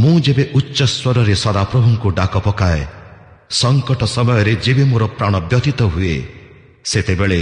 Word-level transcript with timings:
ମୁଁ 0.00 0.16
ଯେବେ 0.20 0.44
ଉଚ୍ଚ 0.58 0.78
ସ୍ୱରରେ 0.96 1.34
ସଦାପ୍ରଭୁଙ୍କୁ 1.44 2.08
ଡାକ 2.18 2.34
ପକାଏ 2.46 2.80
ସଙ୍କଟ 3.60 4.00
ସମୟରେ 4.16 4.52
ଯେବେ 4.64 4.84
ମୋର 4.90 5.04
ପ୍ରାଣ 5.18 5.34
ବ୍ୟତୀତ 5.50 5.80
ହୁଏ 5.94 6.16
ସେତେବେଳେ 6.90 7.40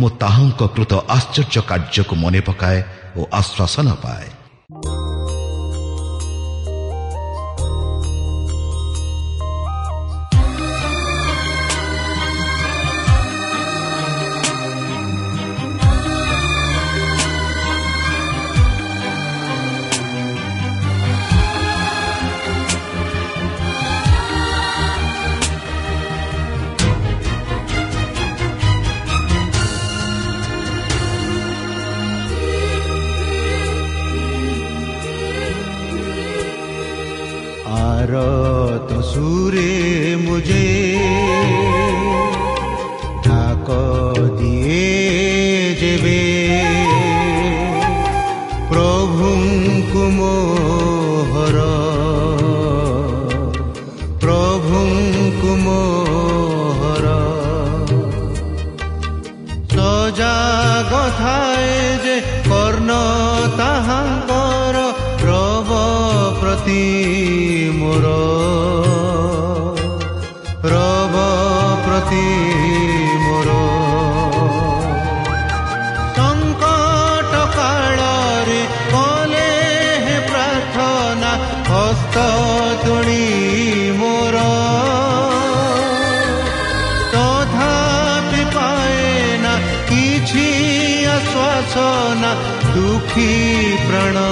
ମୁଁ 0.00 0.08
ତାହାଙ୍କ 0.22 0.60
କୃତ 0.74 0.92
ଆଶ୍ଚର୍ଯ୍ୟ 1.16 1.60
କାର୍ଯ୍ୟକୁ 1.70 2.14
ମନେ 2.22 2.40
ପକାଏ 2.48 2.78
ଓ 3.18 3.20
ଆଶ୍ୱାସନ 3.40 3.88
ପାଏ। 4.04 4.26
ी 93.18 93.76
प्रण 93.76 94.31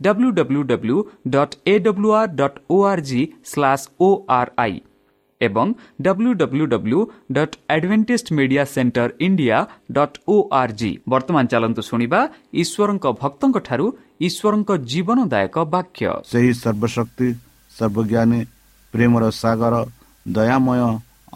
W 0.00 0.28
W 0.38 0.62
W 0.70 0.96
dot 1.34 1.54
A 1.66 1.74
W 1.86 2.10
R 2.18 2.30
dot 2.40 2.58
O 2.70 2.76
R 2.90 3.02
G 3.08 3.20
slash 3.50 3.84
O 4.00 4.08
R 4.38 4.50
I 4.64 4.76
ଏବଂ 5.40 5.66
W 6.04 6.30
W 6.40 6.64
W 6.72 7.00
dot 7.36 7.56
advantage 7.74 8.32
media 8.38 8.64
centre 8.74 9.10
India 9.26 9.58
dot 9.96 10.16
O 10.28 10.36
R 10.60 10.72
G 10.80 10.90
ବର୍ତ୍ତମାନ 11.12 11.44
ଚାଲନ୍ତୁ 11.52 11.82
ଶୁଣିବା 11.90 12.20
ଈଶ୍ୱରଙ୍କ 12.62 13.06
ଭକ୍ତଙ୍କଠାରୁ 13.22 13.86
ଈଶ୍ୱରଙ୍କ 14.28 14.70
ଜୀବନଦାୟକ 14.90 15.56
ବାକ୍ୟ। 15.74 16.06
ସେହି 16.30 16.52
ସର୍ବଶକ୍ତି 16.62 17.28
ସର୍ବଜ୍ଞାନୀ 17.72 18.40
ପ୍ରେମର 18.94 19.24
ସାଗର 19.42 19.74
ଦୟାମୟ 20.26 20.80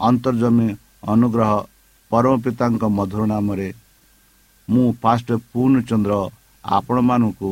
ଅନ୍ତର୍ଜମୀ 0.09 0.69
ଅନୁଗ୍ରହ 1.13 1.51
ପରମ 2.11 2.33
ପିତାଙ୍କ 2.43 2.83
ମଧୁର 2.97 3.21
ନାମରେ 3.33 3.69
ମୁଁ 4.67 4.85
ଫାଷ୍ଟ 5.03 5.29
ପୂର୍ଣ୍ଣଚନ୍ଦ୍ର 5.51 6.13
ଆପଣମାନଙ୍କୁ 6.63 7.51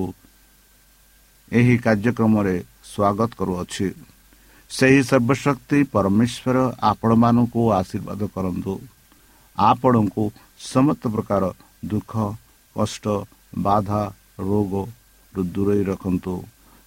ଏହି 1.51 1.75
କାର୍ଯ୍ୟକ୍ରମରେ 1.85 2.55
ସ୍ୱାଗତ 2.91 3.31
କରୁଅଛି। 3.39 3.87
ସେହି 4.71 5.01
ସର୍ବଶକ୍ତି 5.09 5.79
ପରମେଶ୍ୱର 5.93 6.57
ଆପଣମାନଙ୍କୁ 6.91 7.61
ଆଶୀର୍ବାଦ 7.79 8.21
କରନ୍ତୁ। 8.35 8.73
ଆପଣଙ୍କୁ 9.57 10.23
ସମସ୍ତ 10.73 11.03
ପ୍ରକାର 11.15 11.43
ଦୁଃଖ 11.91 12.13
କଷ୍ଟ 12.75 13.05
ବାଧା 13.57 14.03
ରୋଗରୁ 14.47 15.41
ଦୂରେଇ 15.53 15.83
ରଖନ୍ତୁ। 15.91 16.35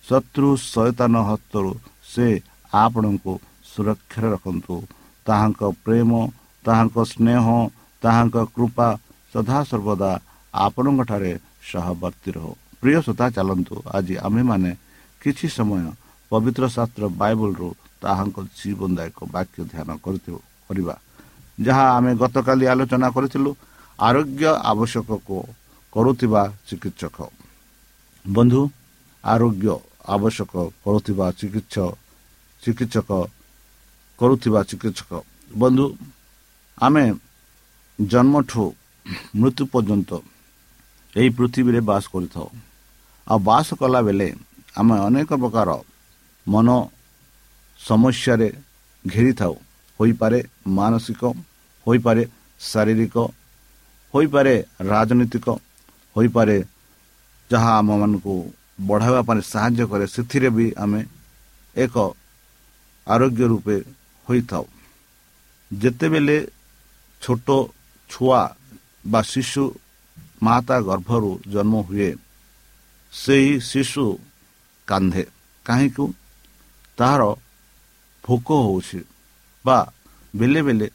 ଶତ୍ରୁ 0.04 0.48
ସୈତାନ 0.72 1.14
ହସ୍ତରୁ 1.28 1.70
ସେ 2.12 2.26
ଆପଣଙ୍କୁ 2.72 3.32
ସୁରକ୍ଷାରେ 3.70 4.28
ରଖନ୍ତୁ। 4.34 4.76
ତାହାଙ୍କ 5.26 5.62
ପ୍ରେମ 5.84 6.10
ତାହାଙ୍କ 6.64 6.96
ସ୍ନେହ 7.12 7.44
ତାହାଙ୍କ 8.02 8.36
କୃପା 8.54 8.88
ସଦାସର୍ବଦା 9.34 10.12
ଆପଣଙ୍କଠାରେ 10.54 11.32
ସହବର୍ତ୍ତୀ 11.70 12.30
ରହୁ। 12.36 12.52
ପ୍ରିୟ 12.84 13.00
ସତା 13.02 13.26
ଚାଲନ୍ତୁ 13.32 13.74
ଆଜି 13.90 14.14
ଆମେମାନେ 14.26 14.70
କିଛି 15.22 15.46
ସମୟ 15.48 15.84
ପବିତ୍ର 16.30 16.64
ଶାସ୍ତ୍ର 16.68 17.04
ବାଇବଲରୁ 17.16 17.68
ତାହାଙ୍କ 18.02 18.36
ଜୀବନଦାୟକ 18.52 19.18
ବାକ୍ୟ 19.34 19.58
ଧ୍ୟାନ 19.72 19.90
କରିଥିବୁ 20.04 20.40
କରିବା 20.66 20.94
ଯାହା 21.58 21.84
ଆମେ 21.96 22.10
ଗତକାଲି 22.20 22.64
ଆଲୋଚନା 22.72 23.08
କରିଥିଲୁ 23.16 23.50
ଆରୋଗ୍ୟ 23.98 24.44
ଆବଶ୍ୟକକୁ 24.70 25.38
କରୁଥିବା 25.92 26.42
ଚିକିତ୍ସକ 26.68 27.18
ବନ୍ଧୁ 28.24 28.62
ଆରୋଗ୍ୟ 29.24 29.66
ଆବଶ୍ୟକ 30.14 30.52
କରୁଥିବା 30.84 31.26
ଚିକିତ୍ସ 31.38 31.76
ଚିକିତ୍ସକ 32.62 33.10
କରୁଥିବା 34.18 34.60
ଚିକିତ୍ସକ 34.68 35.10
ବନ୍ଧୁ 35.54 35.86
ଆମେ 36.78 37.04
ଜନ୍ମଠୁ 37.98 38.64
ମୃତ୍ୟୁ 39.34 39.64
ପର୍ଯ୍ୟନ୍ତ 39.72 40.10
ଏହି 41.16 41.28
ପୃଥିବୀରେ 41.36 41.80
ବାସ 41.88 42.04
କରିଥାଉ 42.12 42.48
ଆଉ 43.26 43.38
ବାସ 43.48 43.68
କଲାବେଳେ 43.80 44.28
ଆମେ 44.78 44.94
ଅନେକ 45.06 45.30
ପ୍ରକାର 45.42 45.68
ମନ 46.46 46.68
ସମସ୍ୟାରେ 47.80 48.48
ଘେରିଥାଉ। 49.04 49.54
ହୋଇପାରେ 50.00 50.38
ମାନସିକ 50.78 51.22
ହୋଇପାରେ 51.86 52.22
ଶାରୀରିକ 52.60 53.16
ହୋଇପାରେ 54.14 54.54
ରାଜନୈତିକ 54.90 55.46
ହୋଇପାରେ 56.16 56.56
ଯାହା 57.50 57.70
ଆମମାନଙ୍କୁ 57.80 58.34
ବଢ଼ାଇବା 58.88 59.20
ପାଇଁ 59.28 59.40
ସାହାଯ୍ୟ 59.52 59.84
କରେ 59.90 60.06
ସେଥିରେ 60.14 60.48
ବି 60.56 60.66
ଆମେ 60.82 61.00
ଏକ 61.76 61.94
ଆରୋଗ୍ୟ 63.06 63.44
ରୂପେ 63.52 63.76
ହୋଇଥାଉ। 64.26 64.64
ଯେତେବେଳେ 65.70 66.36
ଛୋଟ 67.22 67.48
ଛୁଆ 68.10 68.40
ବା 69.12 69.20
ଶିଶୁ 69.30 69.64
ମାତା 70.46 70.76
ଗର୍ଭରୁ 70.88 71.30
ଜନ୍ମ 71.52 71.74
ହୁଏ 71.88 72.10
ସେହି 73.14 73.52
ଶିଶୁ 73.60 74.04
କାନ୍ଧେ। 74.88 75.24
କାହିଁକି? 75.66 76.04
ତାହାର 76.98 77.22
ଭୋକ 78.24 78.48
ହେଉଛି 78.64 79.00
ବା 79.64 79.78
ବେଳେ 80.34 80.60
ବେଳେ 80.66 80.88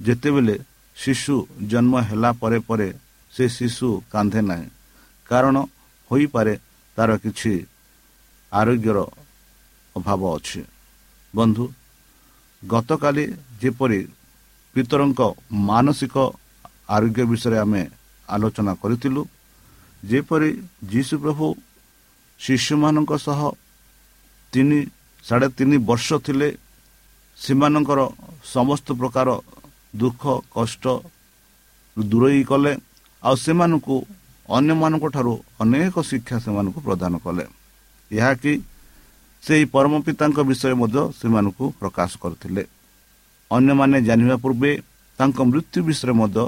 ଯେତେବେଳେ 0.00 0.56
ଶିଶୁ 0.96 1.34
ଜନ୍ମ 1.66 1.94
ହେଲା 2.08 2.30
ପରେ 2.40 2.58
ପରେ 2.68 2.88
ସେ 3.32 3.44
ଶିଶୁ 3.48 3.88
କାନ୍ଧେ 4.12 4.40
ନାହିଁ। 4.40 4.66
କାରଣ 5.28 5.56
ହୋଇପାରେ 6.10 6.54
ତାର 6.96 7.10
କିଛି 7.16 7.52
ଆରୋଗ୍ୟର 8.52 8.98
ଅଭାବ 9.96 10.22
ଅଛି। 10.36 10.60
ବନ୍ଧୁ 11.34 11.64
ଗତକାଲି 12.62 13.24
ଯେପରି 13.62 14.00
ପିତରଙ୍କ 14.74 15.20
ମାନସିକ 15.68 16.16
ଆରୋଗ୍ୟ 16.88 17.22
ବିଷୟରେ 17.30 17.58
ଆମେ 17.58 17.82
ଆଲୋଚନା 18.28 18.72
କରିଥିଲୁ 18.82 19.22
ଯେପରି 20.02 20.50
ଯୀଶୁ 20.92 21.14
ପ୍ରଭୁ 21.24 21.46
ଶିଶୁମାନଙ୍କ 22.40 23.12
ସହ 23.26 23.40
ତିନି 24.52 24.78
ସାଢ଼େ 25.24 25.48
ତିନି 25.58 25.76
ବର୍ଷ 25.88 26.08
ଥିଲେ 26.26 26.48
ସେମାନଙ୍କର 27.38 28.00
ସମସ୍ତ 28.54 28.88
ପ୍ରକାର 29.00 29.28
ଦୁଃଖ 30.00 30.22
କଷ୍ଟ 30.56 30.84
ଦୂରେଇ 31.96 32.42
କଲେ 32.50 32.72
ଆଉ 33.22 33.34
ସେମାନଙ୍କୁ 33.44 33.96
ଅନ୍ୟମାନଙ୍କ 34.48 35.04
ଠାରୁ 35.14 35.32
ଅନେକ 35.62 35.94
ଶିକ୍ଷା 36.10 36.36
ସେମାନଙ୍କୁ 36.44 36.80
ପ୍ରଦାନ 36.86 37.12
କଲେ। 37.24 37.44
ଏହାକି 38.10 38.52
ସେହି 39.42 39.64
ପରମ 39.74 39.92
ପିତାଙ୍କ 40.06 40.38
ବିଷୟରେ 40.48 40.74
ମଧ୍ୟ 40.82 41.00
ସେମାନଙ୍କୁ 41.20 41.64
ପ୍ରକାଶ 41.80 42.10
କରିଥିଲେ। 42.22 42.62
ଅନ୍ୟମାନେ 43.50 43.96
ଜାଣିବା 44.08 44.36
ପୂର୍ବେ 44.44 44.70
ତାଙ୍କ 45.18 45.38
ମୃତ୍ୟୁ 45.50 45.78
ବିଷୟରେ 45.88 46.12
ମଧ୍ୟ 46.20 46.42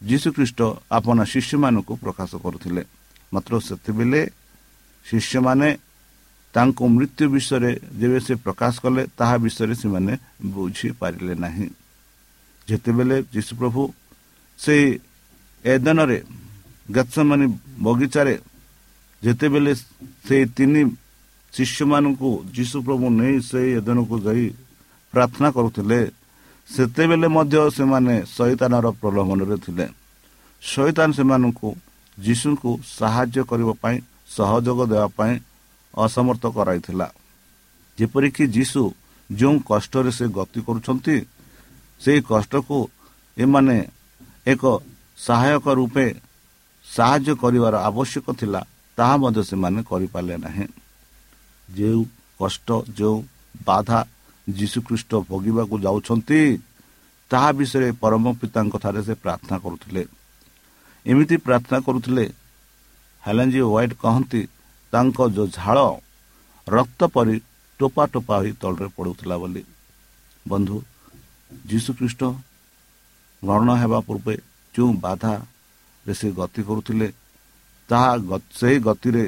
ଯୀଶୁଖ୍ରୀଷ୍ଟ 0.00 0.60
ଆପଣ 0.90 1.18
ଶିଷ୍ୟମାନଙ୍କୁ 1.32 1.92
ପ୍ରକାଶ 2.04 2.30
କରୁଥିଲେ। 2.44 2.82
ମାତ୍ର 3.32 3.52
ସେତେବେଳେ 3.68 4.20
ଶିଷ୍ୟମାନେ 5.06 5.68
ତାଙ୍କ 6.54 6.78
ମୃତ୍ୟୁ 6.96 7.24
ବିଷୟରେ 7.34 7.70
ଯେବେ 8.00 8.18
ସେ 8.26 8.34
ପ୍ରକାଶ 8.46 8.74
କଲେ 8.84 9.02
ତାହା 9.18 9.36
ବିଷୟରେ 9.44 9.74
ସେମାନେ 9.82 10.12
ବୁଝିପାରିଲେ 10.54 11.34
ନାହିଁ। 11.44 11.68
ଯେତେବେଳେ 12.68 13.16
ଯୀଶୁପ୍ରଭୁ 13.34 13.82
ସେଇ 14.58 14.86
ଏଦନରେ 15.64 16.18
ଗଛମାନେ 16.90 17.46
ବଗିଚାରେ 17.80 18.34
ଯେତେବେଳେ 19.22 19.72
ସେଇ 20.26 20.44
ତିନି 20.56 20.82
ଶିଷ୍ୟମାନଙ୍କୁ 21.52 22.30
ଯୀଶୁପ୍ରଭୁ 22.56 23.06
ନେଇ 23.20 23.36
ସେଇ 23.50 23.68
ଏଦନକୁ 23.80 24.14
ଯାଇ 24.26 24.46
ପ୍ରାର୍ଥନା 25.14 25.48
କରୁଥିଲେ 25.56 25.98
ସେତେବେଳେ 26.68 27.28
ମଧ୍ୟ 27.36 27.56
ସେମାନେ 27.76 28.14
ଶୈତାନର 28.36 28.86
ପ୍ରଲୋଭନରେ 29.00 29.56
ଥିଲେ। 29.64 29.86
ଶୈତାନ 30.62 31.08
ସେମାନଙ୍କୁ 31.16 31.68
ଯୀଶୁଙ୍କୁ 32.18 32.70
ସାହାଯ୍ୟ 32.98 33.40
କରିବା 33.50 33.74
ପାଇଁ 33.82 33.96
ସହଯୋଗ 34.36 34.78
ଦେବା 34.92 35.08
ପାଇଁ 35.18 35.34
ଅସମର୍ଥ 35.94 36.44
କରାଇଥିଲା। 36.56 37.08
ଯେପରିକି 37.98 38.44
ଯୀଶୁ 38.56 38.82
ଯେଉଁ 39.30 39.56
କଷ୍ଟରେ 39.70 40.10
ସେ 40.18 40.24
ଗତି 40.36 40.60
କରୁଛନ୍ତି 40.66 41.16
ସେହି 42.00 42.20
କଷ୍ଟକୁ 42.30 42.78
ଏମାନେ 43.36 43.76
ଏକ 44.52 44.62
ସହାୟକ 45.18 45.66
ରୂପେ 45.78 46.06
ସାହାଯ୍ୟ 46.86 47.32
କରିବାର 47.42 47.74
ଆବଶ୍ୟକ 47.88 48.26
ଥିଲା 48.40 48.60
ତାହା 48.98 49.14
ମଧ୍ୟ 49.22 49.42
ସେମାନେ 49.50 49.80
କରିପାରିଲେ 49.90 50.36
ନାହିଁ। 50.44 50.66
ଯେଉଁ 51.68 52.02
କଷ୍ଟ 52.40 52.68
ଯେଉଁ 52.98 53.18
ବାଧା 53.66 53.98
ଯୀଶୁଖ୍ରୀଷ୍ଟ 54.46 55.10
ଭୋଗିବାକୁ 55.28 55.74
ଯାଉଛନ୍ତି 55.84 56.40
ତାହା 57.30 57.50
ବିଷୟରେ 57.58 57.88
ପରମ 58.02 58.24
ପିତାଙ୍କ 58.40 58.74
ଠାରେ 58.82 59.00
ସେ 59.06 59.14
ପ୍ରାର୍ଥନା 59.24 59.56
କରୁଥିଲେ। 59.64 60.02
ଏମିତି 61.06 61.36
ପ୍ରାର୍ଥନା 61.46 61.78
କରୁଥିଲେ 61.86 62.24
ହେଲେଞ୍ଜି 63.22 63.60
ହ୍ୱାଇଟ୍ 63.64 63.94
କହନ୍ତି 64.02 64.40
ତାଙ୍କ 64.92 65.18
ଯେଉଁ 65.36 65.48
ଝାଳ 65.58 65.78
ରକ୍ତ 66.66 67.00
ପରି 67.14 67.36
ଟୋପା 67.80 68.04
ଟୋପା 68.12 68.34
ହୋଇ 68.40 68.52
ତଳରେ 68.60 68.88
ପଡ଼ୁଥିଲା 68.96 69.36
ବୋଲି। 69.42 69.62
ବନ୍ଧୁ 70.46 70.76
ଯୀଶୁଖ୍ରୀଷ୍ଟ 71.70 72.22
ଗ୍ରହଣ 73.42 73.68
ହେବା 73.82 73.98
ପୂର୍ବେ 74.06 74.34
ଯେଉଁ 74.74 74.90
ବାଧାରେ 75.04 76.12
ସେ 76.18 76.28
ଗତି 76.38 76.60
କରୁଥିଲେ 76.68 77.08
ତାହା 77.88 78.10
ସେହି 78.58 78.78
ଗତିରେ 78.86 79.24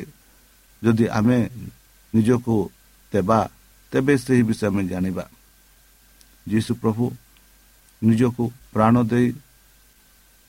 ଯଦି 0.83 1.07
ଆମେ 1.19 1.39
ନିଜକୁ 2.15 2.57
ଦେବା 3.13 3.41
ତେବେ 3.93 4.15
ସେହି 4.25 4.43
ବିଷୟ 4.49 4.65
ଆମେ 4.69 4.83
ଜାଣିବା। 4.93 5.25
ଯୀଶୁ 6.51 6.73
ପ୍ରଭୁ 6.83 7.05
ନିଜକୁ 8.03 8.45
ପ୍ରାଣ 8.73 8.95
ଦେଇ 9.11 9.29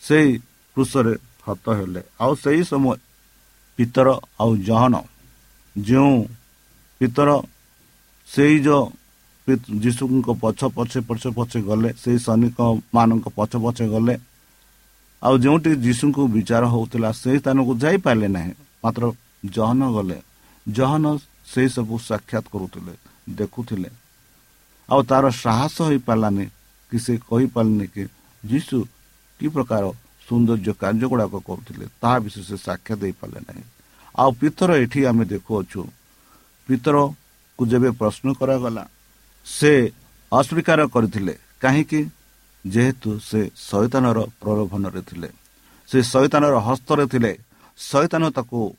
ସେହି 0.03 0.31
କୃଷରେ 0.77 1.13
ହତ 1.45 1.65
ହେଲେ। 1.77 2.01
ଆଉ 2.21 2.31
ସେହି 2.43 2.63
ସମୟ 2.71 2.95
ପିତର 3.79 4.07
ଆଉ 4.41 4.51
ଜହନ 4.67 4.95
ଯେଉଁ 5.75 6.15
ପିତର 7.01 7.29
ସେଇ 8.27 8.55
ଯେଉଁ 8.65 8.83
ଯୀଶୁଙ୍କ 9.83 10.27
ପଛ 10.43 10.59
ପଛେ 10.75 10.99
ପଛ 11.07 11.23
ପଛେ 11.37 11.59
ଗଲେ 11.67 11.89
ସେହି 12.01 12.19
ସୈନିକ 12.25 12.57
ମାନଙ୍କ 12.95 13.25
ପଛ 13.37 13.51
ପଛେ 13.63 13.85
ଗଲେ 13.93 14.15
ଆଉ 15.21 15.35
ଯେଉଁଠି 15.43 15.71
ଯୀଶୁଙ୍କୁ 15.85 16.21
ବିଚାର 16.35 16.63
ହେଉଥିଲା 16.73 17.09
ସେହି 17.21 17.37
ସ୍ଥାନକୁ 17.41 17.71
ଯାଇପାରିଲେ 17.83 18.27
ନାହିଁ। 18.35 18.53
ମାତ୍ର 18.83 19.03
ଜହନ 19.55 19.81
ଗଲେ। 19.95 20.17
ଜହନ 20.67 21.05
ସେହି 21.51 21.69
ସବୁ 21.75 21.95
ସାକ୍ଷାତ 22.09 22.45
କରୁଥିଲେ। 22.53 22.93
ଦେଖୁଥିଲେ। 23.35 23.89
ଆଉ 24.89 25.03
ତାର 25.03 25.29
ସାହସ 25.29 25.81
ହୋଇପାରିଲାନି 25.81 26.45
କି 26.91 26.99
ସେ 26.99 27.17
କହିପାରିଲେନି 27.17 27.87
କି 27.87 28.03
ଯୀଶୁ 28.45 28.85
କି 29.39 29.47
ପ୍ରକାର 29.47 29.83
ସୌନ୍ଦର୍ଯ୍ୟ 30.29 30.73
କାର୍ଯ୍ୟ 30.73 31.07
ଗୁଡ଼ାକ 31.07 31.35
କରୁଥିଲେ 31.45 31.85
ତାହା 32.01 32.19
ବିଷୟରେ 32.19 32.43
ସେ 32.43 32.57
ସାକ୍ଷାତ 32.57 32.99
ଦେଇପାରିଲେ 32.99 33.39
ନାହିଁ। 33.39 33.63
ଆଉ 34.17 34.31
ପିତର 34.31 34.75
ଏଠି 34.75 35.05
ଆମେ 35.05 35.25
ଦେଖୁଅଛୁ। 35.25 35.81
ପିତରକୁ 36.67 37.65
ଯେବେ 37.67 37.89
ପ୍ରଶ୍ନ 37.91 38.33
କରାଗଲା 38.33 38.87
ସେ 39.45 39.91
ଅସ୍ୱୀକାର 40.31 40.87
କରିଥିଲେ। 40.87 41.37
କାହିଁକି? 41.61 42.09
ଯେହେତୁ 42.67 43.19
ସେ 43.19 43.51
ଶୈତାନର 43.55 44.19
ପ୍ରଲୋଭନରେ 44.41 45.01
ଥିଲେ। 45.01 45.29
ସେ 45.87 46.03
ଶୈତାନର 46.03 46.55
ହସ୍ତରେ 46.57 47.05
ଥିଲେ। 47.07 47.37
ଶୈତାନ 47.77 48.29
ତାକୁ 48.29 48.75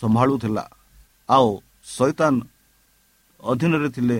ସମ୍ଭାଳୁଥିଲା। 0.00 0.64
ଆଉ 1.28 1.60
ଶୈତାନ 1.84 2.40
ଅଧୀନରେ 3.40 3.88
ଥିଲେ 3.96 4.18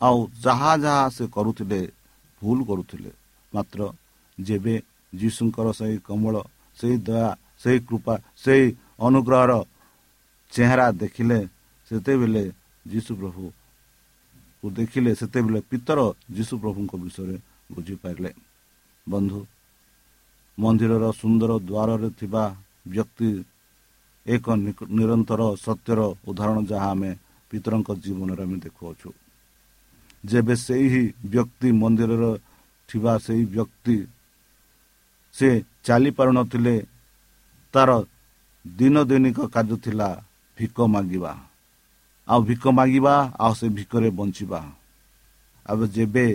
ଆଉ 0.00 0.18
ଯାହା 0.44 0.72
ଯାହା 0.84 1.04
ସେ 1.16 1.24
କରୁଥିଲେ 1.36 1.80
ଭୁଲ 2.42 2.58
କରୁଥିଲେ। 2.68 3.10
ମାତ୍ର 3.52 3.80
ଯେବେ 4.38 4.74
ଯୀଶୁଙ୍କର 5.12 5.66
ସେହି 5.78 5.96
କମଳ 6.06 6.34
ସେହି 6.78 6.96
ଦୟା 7.06 7.26
ସେହି 7.62 7.78
କୃପା 7.88 8.14
ସେହି 8.44 8.66
ଅନୁଗ୍ରହର 9.06 9.52
ଚେହେରା 10.52 10.86
ଦେଖିଲେ 11.02 11.38
ସେତେବେଳେ 11.88 12.44
ଯୀଶୁ 12.86 13.12
ପ୍ରଭୁକୁ 13.20 14.66
ଦେଖିଲେ 14.78 15.10
ସେତେବେଳେ 15.20 15.60
ପିତର 15.70 15.98
ଯୀଶୁ 16.36 16.54
ପ୍ରଭୁଙ୍କ 16.62 16.92
ବିଷୟରେ 17.04 17.36
ବୁଝିପାରିଲେ। 17.74 18.30
ବନ୍ଧୁ 19.06 19.40
ମନ୍ଦିରର 20.58 21.04
ସୁନ୍ଦର 21.20 21.52
ଦ୍ୱାରରେ 21.68 22.08
ଥିବା 22.20 22.44
ବ୍ୟକ୍ତି 22.92 23.30
ଏକ 24.26 24.46
ନିରନ୍ତର 24.98 25.42
ସତ୍ୟର 25.64 26.00
ଉଦାହରଣ 26.28 26.58
ଯାହା 26.70 26.88
ଆମେ 26.94 27.10
ପିତରଙ୍କ 27.54 27.88
ଜୀବନରେ 28.02 28.42
ଆମେ 28.42 28.56
ଦେଖୁଅଛୁ। 28.66 29.10
ଯେବେ 30.26 30.54
ସେହି 30.66 31.02
ବ୍ୟକ୍ତି 31.30 31.68
ମନ୍ଦିରରେ 31.82 32.32
ଥିବା 32.88 33.12
ସେହି 33.26 33.44
ବ୍ୟକ୍ତି 33.54 33.96
ସେ 35.34 35.48
ଚାଲିପାରୁନଥିଲେ 35.84 36.76
ତାର 37.74 37.90
ଦିନ 38.64 38.96
ଦୈନିକ 39.04 39.38
କାର୍ଯ୍ୟ 39.54 39.76
ଥିଲା 39.84 40.08
ଭିକ 40.58 40.76
ମାଗିବା। 40.94 41.32
ଆଉ 42.28 42.40
ଭିକ 42.42 42.64
ମାଗିବା 42.68 43.14
ଆଉ 43.38 43.52
ସେ 43.54 43.66
ଭିକରେ 43.68 44.08
ବଞ୍ଚିବା। 44.10 44.60
ଆଉ 45.66 45.86
ଯେବେ 45.86 46.26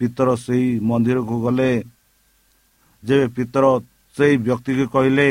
ପିତର 0.00 0.28
ସେହି 0.36 0.68
ମନ୍ଦିରକୁ 0.80 1.36
ଗଲେ 1.44 1.72
ଯେବେ 3.02 3.26
ପିତର 3.36 3.64
ସେହି 4.16 4.34
ବ୍ୟକ୍ତିକୁ 4.36 4.84
କହିଲେ 4.92 5.28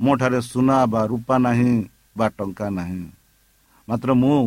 ମୋ 0.00 0.12
ଠାରେ 0.16 0.40
ସୁନା 0.40 0.76
ବା 0.86 1.00
ରୂପା 1.06 1.36
ନାହିଁ 1.38 1.72
ବା 2.16 2.26
ଟଙ୍କା 2.28 2.66
ନାହିଁ। 2.70 3.04
ମାତ୍ର 3.88 4.10
ମୁଁ 4.14 4.38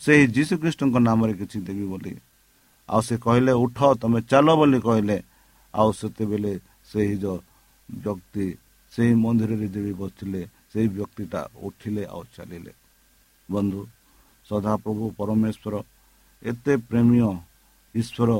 ସେହି 0.00 0.24
ଯୀଶୁଖ୍ରୀଷ୍ଟଙ୍କ 0.34 0.96
ନାମରେ 1.00 1.32
କିଛି 1.40 1.58
ଦେବି 1.66 1.84
ବୋଲି 1.92 2.12
ଆଉ 2.88 3.00
ସେ 3.02 3.14
କହିଲେ 3.24 3.52
ଉଠ 3.64 3.78
ତମେ 4.00 4.18
ଚାଲ 4.30 4.48
ବୋଲି 4.58 4.78
କହିଲେ 4.80 5.16
ଆଉ 5.74 5.90
ସେତେବେଳେ 5.98 6.52
ସେହି 6.90 7.14
ଯେଉଁ 7.22 7.38
ବ୍ୟକ୍ତି 7.88 8.46
ସେହି 8.92 9.14
ମନ୍ଦିରରେ 9.24 9.68
ଦେବି 9.68 9.92
ବସିଥିଲେ 10.00 10.42
ସେହି 10.72 10.88
ବ୍ୟକ୍ତିଟା 10.96 11.40
ଉଠିଲେ 11.66 12.02
ଆଉ 12.06 12.22
ଚାଲିଲେ 12.34 12.72
ବନ୍ଧୁ 13.48 13.80
ସଦାପ୍ରଭୁ 14.46 15.04
ପରମେଶ୍ୱର 15.18 15.74
ଏତେ 16.42 16.72
ପ୍ରେମୀୟ 16.88 17.28
ଈଶ୍ୱର 17.94 18.30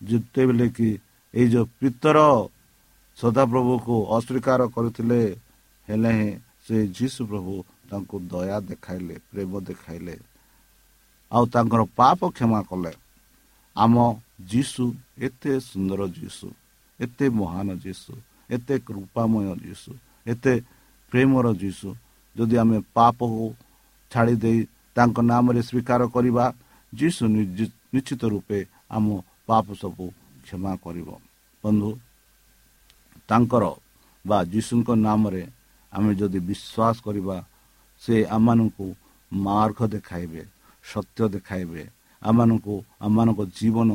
ଯେତେବେଳେ 0.00 0.66
କି 0.76 0.88
ଏଇ 1.34 1.46
ଯେଉଁ 1.52 1.66
ପିତର 1.78 2.18
ସଦାପ୍ରଭୁକୁ 3.18 3.94
ଅସ୍ୱୀକାର 4.08 4.60
କରିଥିଲେ 4.74 5.20
ହେଲେ 5.88 6.10
ହିଁ 6.12 6.30
ସେ 6.64 6.76
ଯୀଶୁ 6.96 7.20
ପ୍ରଭୁ 7.26 7.54
ତାଙ୍କୁ 7.92 8.16
ଦୟା 8.32 8.58
ଦେଖାଇଲେ 8.68 9.14
ପ୍ରେମ 9.30 9.52
ଦେଖାଇଲେ। 9.68 10.14
ଆଉ 11.32 11.44
ତାଙ୍କର 11.54 11.82
ପାପ 11.98 12.20
କ୍ଷମା 12.36 12.60
କଲେ। 12.70 12.92
ଆମ 13.76 13.94
ଯୀଶୁ 14.52 14.84
ଏତେ 15.26 15.52
ସୁନ୍ଦର 15.70 16.00
ଯୀଶୁ 16.18 16.48
ଏତେ 17.00 17.26
ମହାନ 17.38 17.68
ଯୀଶୁ 17.84 18.12
ଏତେ 18.54 18.74
କୃପାମୟ 18.86 19.44
ଯୀଶୁ 19.66 19.90
ଏତେ 20.32 20.54
ପ୍ରେମର 21.12 21.46
ଯୀଶୁ। 21.62 21.88
ଯଦି 22.36 22.56
ଆମେ 22.62 22.78
ପାପକୁ 22.96 23.44
ଛାଡ଼ି 24.12 24.34
ଦେଇ 24.44 24.58
ତାଙ୍କ 24.96 25.16
ନାମରେ 25.30 25.60
ସ୍ୱୀକାର 25.68 26.00
କରିବା 26.14 26.44
ଯୀଶୁ 26.92 27.22
ନିଶ୍ଚିତ 27.92 28.22
ରୂପେ 28.32 28.58
ଆମ 28.96 29.06
ପାପ 29.48 29.66
ସବୁ 29.82 30.06
କ୍ଷମା 30.44 30.72
କରିବ। 30.84 31.08
ବନ୍ଧୁ 31.64 31.90
ତାଙ୍କର 33.28 33.64
ବା 34.24 34.38
ଯୀଶୁଙ୍କ 34.52 34.88
ନାମରେ 35.06 35.42
ଆମେ 35.92 36.10
ଯଦି 36.20 36.38
ବିଶ୍ୱାସ 36.48 36.96
କରିବା 37.06 37.36
ସେ 38.02 38.14
ଆମମାନଙ୍କୁ 38.36 38.86
ମାର୍ଗ 39.32 39.78
ଦେଖାଇବେ 39.94 40.42
ସତ୍ୟ 40.84 41.24
ଦେଖାଇବେ। 41.34 41.82
ଆମମାନଙ୍କୁ 42.22 42.74
ଆମମାନଙ୍କ 43.06 43.40
ଜୀବନ 43.58 43.90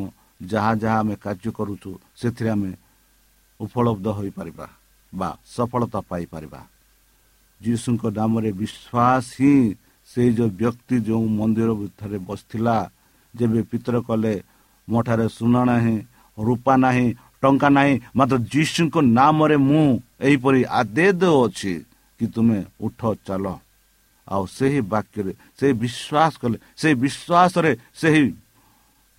ଯାହା 0.52 0.72
ଯାହା 0.82 0.98
ଆମେ 1.04 1.16
କାର୍ଯ୍ୟ 1.24 1.52
କରୁଛୁ 1.58 1.92
ସେଥିରେ 2.20 2.50
ଆମେ 2.56 2.72
ଉପଲବ୍ଧ 3.60 4.06
ହୋଇପାରିବା 4.18 4.68
ବା 5.14 5.30
ସଫଳତା 5.56 6.00
ପାଇପାରିବା। 6.10 6.62
ଯୀଶୁଙ୍କ 7.62 8.04
ନାମରେ 8.18 8.50
ବିଶ୍ୱାସ 8.62 9.26
ହିଁ 9.40 9.56
ସେଇ 10.10 10.30
ଯେଉଁ 10.38 10.50
ବ୍ୟକ୍ତି 10.60 10.96
ଯେଉଁ 11.08 11.26
ମନ୍ଦିର 11.40 11.70
ଭିତରେ 11.82 12.18
ବସିଥିଲା 12.28 12.78
ଯେବେ 13.34 13.62
ପିତର 13.70 13.96
କଲେ 14.08 14.34
ମୋ 14.88 15.00
ଠାରେ 15.08 15.28
ସୁନ 15.38 15.56
ନାହିଁ 15.70 15.96
ରୂପା 16.38 16.74
ନାହିଁ 16.84 17.08
ଟଙ୍କା 17.42 17.70
ନାହିଁ 17.78 17.94
ମାତ୍ର 18.18 18.36
ଯୀଶୁଙ୍କ 18.54 18.96
ନାମରେ 19.18 19.58
ମୁଁ 19.70 19.86
ଏହିପରି 20.28 20.62
ଆଦେଦ 20.80 21.22
ଅଛି 21.44 21.74
କି 22.20 22.26
ତୁମେ 22.34 22.60
ଉଠ 22.86 23.02
ଚାଲ। 23.28 23.46
ଆଉ 24.27 24.43
ସେହି 24.57 24.79
ବାକ୍ୟରେ 24.91 25.31
ସେହି 25.57 25.74
ବିଶ୍ୱାସ 25.84 26.34
କଲେ 26.41 26.57
ସେହି 26.81 26.96
ବିଶ୍ୱାସରେ 27.03 27.72
ସେହି 28.01 28.24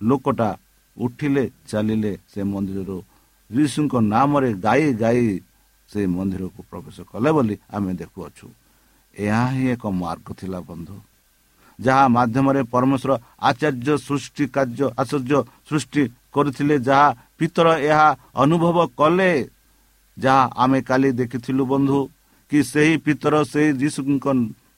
ଲୋକଟା 0.01 0.49
ଉଠିଲେ 0.97 1.43
ଚାଲିଲେ 1.69 2.11
ସେ 2.31 2.39
ମନ୍ଦିରରୁ 2.51 2.97
ଯୀଶୁଙ୍କ 3.49 3.93
ନାମରେ 4.13 4.49
ଗାଇ 4.65 4.85
ଗାଇ 5.03 5.25
ସେ 5.89 5.99
ମନ୍ଦିରକୁ 6.07 6.59
ପ୍ରବେଶ 6.69 6.97
କଲେ 7.11 7.29
ବୋଲି 7.35 7.55
ଆମେ 7.75 7.91
ଦେଖୁଅଛୁ 8.01 8.45
ଏହା 9.15 9.45
ହିଁ 9.53 9.63
ଏକ 9.73 9.83
ମାର୍ଗ 10.01 10.27
ଥିଲା 10.39 10.59
ବନ୍ଧୁ। 10.69 10.95
ଯାହା 11.79 12.05
ମାଧ୍ୟମରେ 12.15 12.61
ପରମେଶ୍ୱର 12.73 13.11
ଆଚାର୍ଯ୍ୟ 13.49 13.95
ସୃଷ୍ଟି 14.07 14.43
କାର୍ଯ୍ୟ 14.55 14.85
ଆଶ୍ଚର୍ଯ୍ୟ 15.01 15.39
ସୃଷ୍ଟି 15.69 16.01
କରିଥିଲେ 16.33 16.75
ଯାହା 16.87 17.07
ପିତର 17.37 17.67
ଏହା 17.89 18.07
ଅନୁଭବ 18.35 18.77
କଲେ। 18.99 19.31
ଯାହା 20.17 20.43
ଆମେ 20.63 20.79
କାଲି 20.81 21.09
ଦେଖିଥିଲୁ 21.19 21.63
ବନ୍ଧୁ 21.73 21.99
କି 22.51 22.59
ସେହି 22.71 22.93
ପିତର 23.05 23.35
ସେହି 23.51 23.69
ଯୀଶୁଙ୍କ 23.81 24.25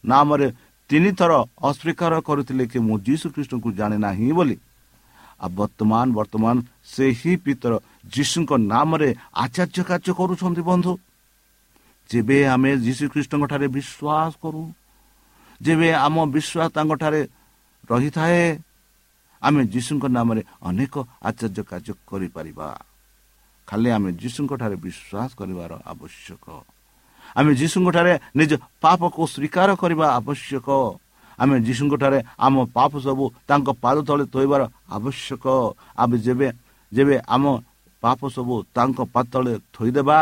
ନାମରେ 0.03 0.47
ତିନିଥର 0.89 1.31
ଅସ୍ୱୀକାର 1.69 2.13
କରିଥିଲେ 2.27 2.63
କି 2.71 2.79
ମୁଁ 2.87 2.97
ଯୀଶୁ 3.07 3.25
ଖ୍ରୀଷ୍ଟଙ୍କୁ 3.33 3.69
ଜାଣେ 3.79 3.97
ନାହିଁ 3.97 4.29
ବୋଲି। 4.37 4.57
ଆଉ 5.41 5.49
ବର୍ତ୍ତମାନ 5.59 6.05
ବର୍ତ୍ତମାନ 6.17 6.55
ସେହି 6.85 7.33
ପିତର 7.45 7.73
ଯୀଶୁଙ୍କ 8.13 8.51
ନାମରେ 8.73 9.09
ଆଚାର୍ଯ୍ୟ 9.43 9.83
କାର୍ଯ୍ୟ 9.89 10.11
କରୁଛନ୍ତି 10.19 10.61
ବନ୍ଧୁ। 10.61 10.93
ଯେବେ 12.09 12.37
ଆମେ 12.53 12.71
ଯୀଶୁ 12.85 13.03
ଖ୍ରୀଷ୍ଟଙ୍କ 13.13 13.43
ଠାରେ 13.51 13.67
ବିଶ୍ୱାସ 13.77 14.31
କରୁ 14.43 14.61
ଯେବେ 15.61 15.87
ଆମ 16.05 16.15
ବିଶ୍ୱାସ 16.35 16.67
ତାଙ୍କଠାରେ 16.75 17.21
ରହିଥାଏ 17.89 18.43
ଆମେ 19.41 19.61
ଯୀଶୁଙ୍କ 19.73 20.03
ନାମରେ 20.17 20.41
ଅନେକ 20.69 20.95
ଆଚାର୍ଯ୍ୟ 21.29 21.63
କାର୍ଯ୍ୟ 21.71 21.93
କରିପାରିବା। 22.09 22.69
ଖାଲି 23.67 23.89
ଆମେ 23.97 24.09
ଯୀଶୁଙ୍କ 24.21 24.51
ଠାରେ 24.61 24.75
ବିଶ୍ୱାସ 24.85 25.29
କରିବାର 25.39 25.71
ଆବଶ୍ୟକ। 25.85 26.45
ଆମେ 27.37 27.51
ଯୀଶୁଙ୍କଠାରେ 27.55 28.13
ନିଜ 28.39 28.51
ପାପକୁ 28.83 29.21
ସ୍ୱୀକାର 29.33 29.69
କରିବା 29.81 30.05
ଆବଶ୍ୟକ 30.19 30.67
ଆମେ 31.39 31.55
ଯୀଶୁଙ୍କଠାରେ 31.67 32.19
ଆମ 32.45 32.55
ପାପ 32.77 32.91
ସବୁ 33.05 33.23
ତାଙ୍କ 33.49 33.67
ପାଦ 33.83 33.97
ତଳେ 34.07 34.25
ଥୋଇବାର 34.33 34.61
ଆବଶ୍ୟକ 34.95 35.45
ଆମେ 36.01 36.15
ଯେବେ 36.25 36.47
ଯେବେ 36.91 37.15
ଆମ 37.35 37.43
ପାପ 38.03 38.19
ସବୁ 38.35 38.55
ତାଙ୍କ 38.75 38.99
ପାତଳେ 39.15 39.53
ଥୋଇଦେବା 39.75 40.17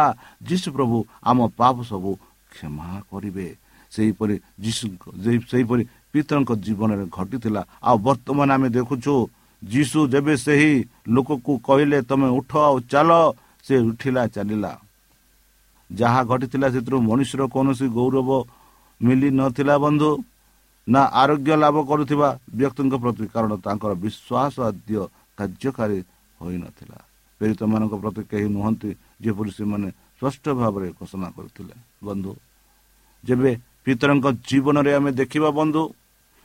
ଯୀଶୁ 0.50 0.68
ପ୍ରଭୁ 0.76 0.98
ଆମ 1.30 1.40
ପାପ 1.60 1.76
ସବୁ 1.92 2.12
କ୍ଷମା 2.52 2.88
କରିବେ 3.12 3.48
ସେହିପରି 3.92 4.36
ଯୀଶୁଙ୍କ 4.64 5.04
ସେହିପରି 5.52 5.84
ପିତରଙ୍କ 6.12 6.52
ଜୀବନରେ 6.66 7.06
ଘଟିଥିଲା 7.18 7.62
ଆଉ 7.84 7.98
ବର୍ତ୍ତମାନ 8.08 8.50
ଆମେ 8.56 8.68
ଦେଖୁଛୁ 8.78 9.14
ଯୀଶୁ 9.62 10.00
ଯେବେ 10.08 10.34
ସେହି 10.46 10.72
ଲୋକକୁ 11.08 11.52
କହିଲେ 11.68 12.00
ତମେ 12.10 12.28
ଉଠ 12.40 12.52
ଆଉ 12.68 12.76
ଚାଲ। 12.92 13.12
ସେ 13.66 13.76
ଉଠିଲା 13.90 14.24
ଚାଲିଲା। 14.28 14.72
ଯାହା 15.90 16.22
ଘଟିଥିଲା 16.30 16.68
ସେଥିରୁ 16.74 16.98
ମଣିଷର 17.10 17.42
କୌଣସି 17.54 17.86
ଗୌରବ 17.98 18.30
ମିଳି 19.02 19.30
ନଥିଲା 19.40 19.76
ବନ୍ଧୁ 19.86 20.10
ନା 20.88 21.02
ଆରୋଗ୍ୟ 21.22 21.54
ଲାଭ 21.64 21.76
କରୁଥିବା 21.90 22.30
ବ୍ୟକ୍ତିଙ୍କ 22.60 22.94
ପ୍ରତି 23.04 23.26
କାରଣ 23.34 23.52
ତାଙ୍କର 23.66 23.92
ବିଶ୍ୱାସ 24.04 24.56
ଆଦ୍ୟ 24.70 24.96
କାର୍ଯ୍ୟକାରୀ 25.38 26.00
ହୋଇନଥିଲା 26.42 26.98
ପୀଡ଼ିତମାନଙ୍କ 27.40 27.94
ପ୍ରତି 28.04 28.22
କେହି 28.32 28.48
ନୁହନ୍ତି 28.56 28.90
ଯେପରି 29.24 29.52
ସେମାନେ 29.58 29.88
ସ୍ପଷ୍ଟ 30.20 30.46
ଭାବରେ 30.60 30.88
ଘୋଷଣା 31.00 31.28
କରିଥିଲେ। 31.38 31.76
ବନ୍ଧୁ 32.04 32.32
ଯେବେ 33.24 33.52
ପିତରଙ୍କ 33.86 34.26
ଜୀବନରେ 34.50 34.92
ଆମେ 35.00 35.12
ଦେଖିବା 35.22 35.50
ବନ୍ଧୁ 35.60 35.82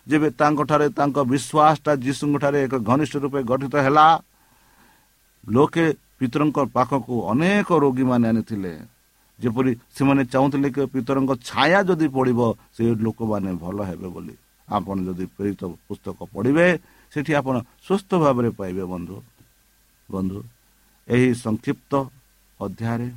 ଯେବେ 0.06 0.28
ତାଙ୍କଠାରେ 0.40 0.86
ତାଙ୍କ 0.98 1.16
ବିଶ୍ୱାସଟା 1.32 1.92
ଯୀଶୁଙ୍କଠାରେ 2.04 2.58
ଏକ 2.66 2.74
ଘନିଷ୍ଠ 2.90 3.14
ରୂପେ 3.24 3.40
ଗଠିତ 3.50 3.74
ହେଲା 3.84 4.06
ଲୋକେ 5.44 5.86
ପିତରଙ୍କ 6.18 6.58
ପାଖକୁ 6.76 7.14
ଅନେକ 7.32 7.68
ରୋଗୀମାନେ 7.84 8.26
ଆଣିଥିଲେ। 8.30 8.72
ଯେପରି 9.38 9.70
ସେମାନେ 9.96 10.22
ଚାହୁଁଥିଲେ 10.32 10.68
କି 10.74 10.82
ପିତରଙ୍କ 10.94 11.32
ଛାୟା 11.48 11.80
ଯଦି 11.88 12.06
ପଡ଼ିବ 12.16 12.40
ସେ 12.74 12.82
ଲୋକମାନେ 13.04 13.50
ଭଲ 13.62 13.78
ହେବେ 13.90 14.08
ବୋଲି। 14.14 14.34
ଆପଣ 14.68 14.96
ଯଦି 15.06 15.24
ପ୍ରେରିତ 15.36 15.62
ପୁସ୍ତକ 15.86 16.18
ପଢ଼ିବେ 16.34 16.66
ସେଠି 17.12 17.32
ଆପଣ 17.40 17.54
ସୁସ୍ଥ 17.86 18.10
ଭାବରେ 18.24 18.50
ପାଇବେ 18.58 18.84
ବନ୍ଧୁ। 18.92 19.16
ବନ୍ଧୁ 20.08 20.38
ଏହି 21.08 21.28
ସଂକ୍ଷିପ୍ତ 21.44 21.92
ଅଧ୍ୟାୟରେ 22.60 23.08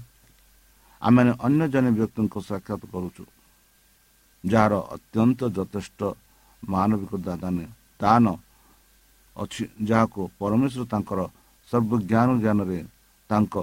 ଆମେ 1.02 1.22
ଅନ୍ୟ 1.46 1.64
ଜଣେ 1.74 1.90
ବ୍ୟକ୍ତିଙ୍କ 1.98 2.36
ସାକ୍ଷାତ 2.50 2.82
କରୁଛୁ 2.94 3.24
ଯାହାର 4.44 4.74
ଅତ୍ୟନ୍ତ 4.96 5.40
ଯଥେଷ୍ଟ 5.56 6.00
ମାନବିକ 6.64 7.14
ଦାନ 8.02 8.26
ଅଛି 9.36 9.64
ଯାହାକୁ 9.90 10.20
ପରମେଶ୍ୱର 10.40 10.84
ତାଙ୍କର 10.92 11.20
ସର୍ବଜ୍ଞାନ 11.70 12.28
ଜ୍ଞାନରେ 12.44 12.80
ତାଙ୍କ 13.30 13.56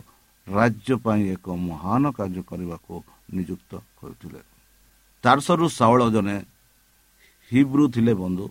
ରାଜ୍ୟ 0.48 0.96
ପାଇଁ 0.96 1.22
ଏକ 1.28 1.50
ମହାନ 1.50 2.10
କାର୍ଯ୍ୟ 2.10 2.42
କରିବାକୁ 2.42 3.02
ନିଯୁକ୍ତ 3.34 3.80
କରିଥିଲେ। 3.98 4.40
ତାରସରୁ 5.22 5.68
ସାଉଳ 5.68 6.10
ଜଣେ 6.10 6.36
ହିବ୍ରୁ 7.52 7.84
ଥିଲେ 7.88 8.14
ବନ୍ଧୁ 8.14 8.46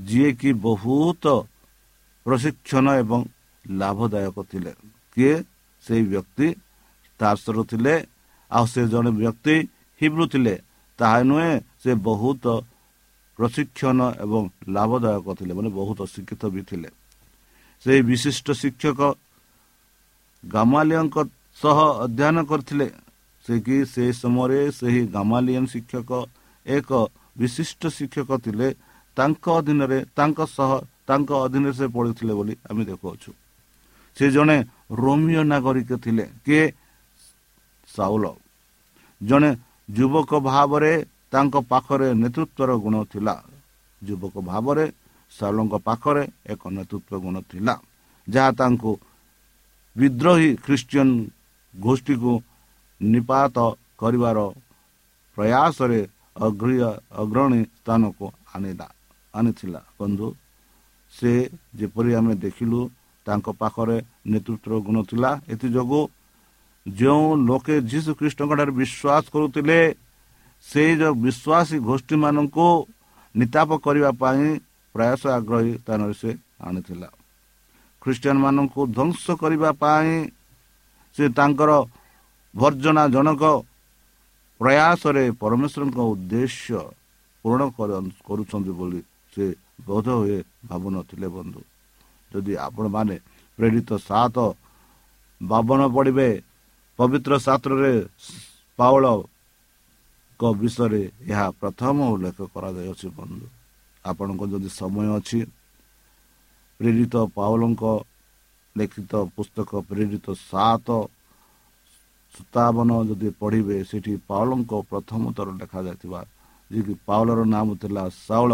ଯିଏକି 0.00 0.52
ବହୁତ 0.52 1.24
ପ୍ରଶିକ୍ଷଣ 2.24 2.86
ଏବଂ 3.02 3.24
ଲାଭଦାୟକ 3.70 4.42
ଥିଲେ। 4.42 4.72
କିଏ? 5.14 5.34
ସେଇ 5.82 6.02
ବ୍ୟକ୍ତି 6.02 6.54
ତାରସରୁ 7.18 7.64
ଥିଲେ। 7.64 8.06
ଆଉ 8.50 8.66
ସେ 8.66 8.88
ଜଣେ 8.88 9.10
ବ୍ୟକ୍ତି 9.10 9.56
ହିବ୍ରୁ 10.02 10.26
ଥିଲେ। 10.26 10.54
ତାହା 10.98 11.22
ନୁହେଁ 11.22 11.60
ସେ 11.82 11.94
ବହୁତ 11.94 12.44
ପ୍ରଶିକ୍ଷଣ 13.36 14.00
ଏବଂ 14.20 14.48
ଲାଭଦାୟକ 14.68 15.34
ଥିଲେ 15.34 15.54
ମାନେ 15.54 15.68
ବହୁତ 15.68 16.00
ଶିକ୍ଷିତ 16.02 16.42
ବି 16.46 16.62
ଥିଲେ। 16.62 16.88
ସେହି 17.84 18.02
ବିଶିଷ୍ଟ 18.02 18.50
ଶିକ୍ଷକ 18.52 19.00
ଗାମାଲିୟଙ୍କ 20.44 21.16
ସହ 21.62 21.78
ଅଧ୍ୟୟନ 22.04 22.36
କରିଥିଲେ 22.50 22.88
ସେ 23.44 23.54
କି 23.66 23.76
ସେ 23.92 24.04
ସମୟରେ 24.12 24.60
ସେହି 24.78 25.02
ଗାମାଲିୟନ 25.16 25.64
ଶିକ୍ଷକ 25.72 26.10
ଏକ 26.66 26.90
ବିଶିଷ୍ଟ 27.38 27.82
ଶିକ୍ଷକ 27.96 28.30
ଥିଲେ। 28.44 28.68
ତାଙ୍କ 29.16 29.44
ଅଧୀନରେ 29.60 29.98
ତାଙ୍କ 30.16 30.38
ସହ 30.56 30.70
ତାଙ୍କ 31.08 31.30
ଅଧୀନରେ 31.46 31.72
ସେ 31.72 31.86
ପଢ଼ିଥିଲେ 31.94 32.32
ବୋଲି 32.38 32.54
ଆମେ 32.70 32.82
ଦେଖୁଅଛୁ। 32.90 33.30
ସେ 34.16 34.26
ଜଣେ 34.30 34.56
ରୋମିଓ 35.00 35.42
ନାଗରିକ 35.52 35.90
ଥିଲେ 36.04 36.24
କିଏ 36.44 36.64
ସାଉଲ। 37.88 38.24
ଜଣେ 39.20 39.50
ଯୁବକ 39.90 40.30
ଭାବରେ 40.48 40.92
ତାଙ୍କ 41.32 41.54
ପାଖରେ 41.72 42.08
ନେତୃତ୍ୱର 42.22 42.70
ଗୁଣ 42.84 42.96
ଥିଲା। 43.12 43.34
ଯୁବକ 44.02 44.34
ଭାବରେ 44.40 44.84
ସାଉଲଙ୍କ 45.32 45.74
ପାଖରେ 45.88 46.24
ଏକ 46.52 46.62
ନେତୃତ୍ୱ 46.76 47.22
ଗୁଣ 47.24 47.36
ଥିଲା 47.50 47.74
ଯାହା 48.26 48.50
ତାଙ୍କୁ 48.60 48.90
ବିଦ୍ରୋହୀ 49.96 50.48
ଖ୍ରୀଷ୍ଟିଆନ 50.64 51.08
ଗୋଷ୍ଠୀକୁ 51.74 52.32
ନିପାତ 53.00 53.56
କରିବାର 54.00 54.38
ପ୍ରୟାସରେ 55.36 56.00
ଅଗ୍ରଣୀ 57.22 57.60
ସ୍ଥାନକୁ 57.80 58.26
ଆଣିଲା 58.54 58.86
ଆଣିଥିଲା। 59.34 59.80
ବନ୍ଧୁ 59.98 60.26
ସେ 61.12 61.32
ଯେପରି 61.78 62.10
ଆମେ 62.18 62.34
ଦେଖିଲୁ 62.44 62.80
ତାଙ୍କ 63.26 63.46
ପାଖରେ 63.60 63.96
ନେତୃତ୍ୱ 64.32 64.84
ଗୁଣ 64.86 64.96
ଥିଲା। 65.10 65.30
ଏଥିଯୋଗୁଁ 65.52 66.02
ଯେଉଁ 66.86 67.26
ଲୋକେ 67.48 67.74
ଯୀଶୁ 67.90 68.10
ଖ୍ରୀଷ୍ଟଙ୍କଠାରେ 68.18 68.72
ବିଶ୍ୱାସ 68.80 69.24
କରୁଥିଲେ 69.34 69.78
ସେଇ 70.64 70.92
ଯେଉଁ 71.00 71.14
ବିଶ୍ୱାସୀ 71.24 71.76
ଗୋଷ୍ଠୀମାନଙ୍କୁ 71.88 72.68
ନିତାପ 73.34 73.70
କରିବା 73.84 74.10
ପାଇଁ 74.22 74.44
ପ୍ରୟାସ 74.94 75.22
ଆଗ୍ରହୀ 75.38 75.72
ସ୍ଥାନରେ 75.82 76.14
ସେ 76.20 76.30
ଆଣିଥିଲା। 76.66 77.08
ଖ୍ରୀଷ୍ଟିଆନ 78.02 78.36
ମାନଙ୍କୁ 78.44 78.80
ଧ୍ୱଂସ 78.96 79.24
କରିବା 79.42 79.70
ପାଇଁ 79.82 80.10
ସେ 81.16 81.24
ତାଙ୍କର 81.38 81.70
ଭର୍ଜନା 82.54 83.02
ଜନକ 83.14 83.42
ପ୍ରୟାସରେ 84.60 85.24
ପରମେଶ୍ୱରଙ୍କ 85.40 85.98
ଉଦ୍ଦେଶ୍ୟ 86.12 86.78
ପୂରଣ 87.44 87.60
କରୁଛନ୍ତି 88.26 88.72
ବୋଲି 88.78 89.00
ସେ 89.32 89.44
ବୋଧ 89.88 90.06
ହୁଏ 90.20 90.38
ଭାବୁନଥିଲେ 90.68 91.28
ବନ୍ଧୁ। 91.36 91.60
ଯଦି 92.30 92.52
ଆପଣମାନେ 92.66 93.16
ପ୍ରେରିତ 93.58 93.90
ସାତ 94.08 94.36
ବାବନ 95.40 95.80
ପଡ଼ିବେ 95.94 96.28
ପବିତ୍ର 96.98 97.32
ଶାସ୍ତ୍ରରେ 97.46 97.94
ପାଉଳଙ୍କ 98.78 100.42
ବିଷୟରେ 100.60 101.02
ଏହା 101.30 101.46
ପ୍ରଥମ 101.60 101.96
ଉଲ୍ଲେଖ 102.14 102.38
କରାଯାଇଅଛି 102.54 103.08
ବନ୍ଧୁ। 103.18 103.46
ଆପଣଙ୍କ 104.04 104.42
ଯଦି 104.52 104.70
ସମୟ 104.80 105.06
ଅଛି 105.18 105.38
ପ୍ରେରିତ 106.80 107.14
ପାଉଲଙ୍କ 107.36 107.84
ଲିଖିତ 108.76 109.12
ପୁସ୍ତକ 109.36 109.70
ପ୍ରେରିତ 109.88 110.26
ସାତ 110.42 110.88
ସତାବନ 112.34 112.90
ଯଦି 113.08 113.28
ପଢ଼ିବେ 113.40 113.76
ସେଠି 113.84 114.12
ପାଉଲଙ୍କ 114.28 114.72
ପ୍ରଥମ 114.90 115.22
ଥର 115.36 115.48
ଲେଖାଯାଇଥିବା 115.60 116.20
ଯିଏକି 116.70 116.94
ପାଉଲର 117.06 117.40
ନାମ 117.54 117.68
ଥିଲା 117.82 118.04
ସାଉଳ 118.18 118.52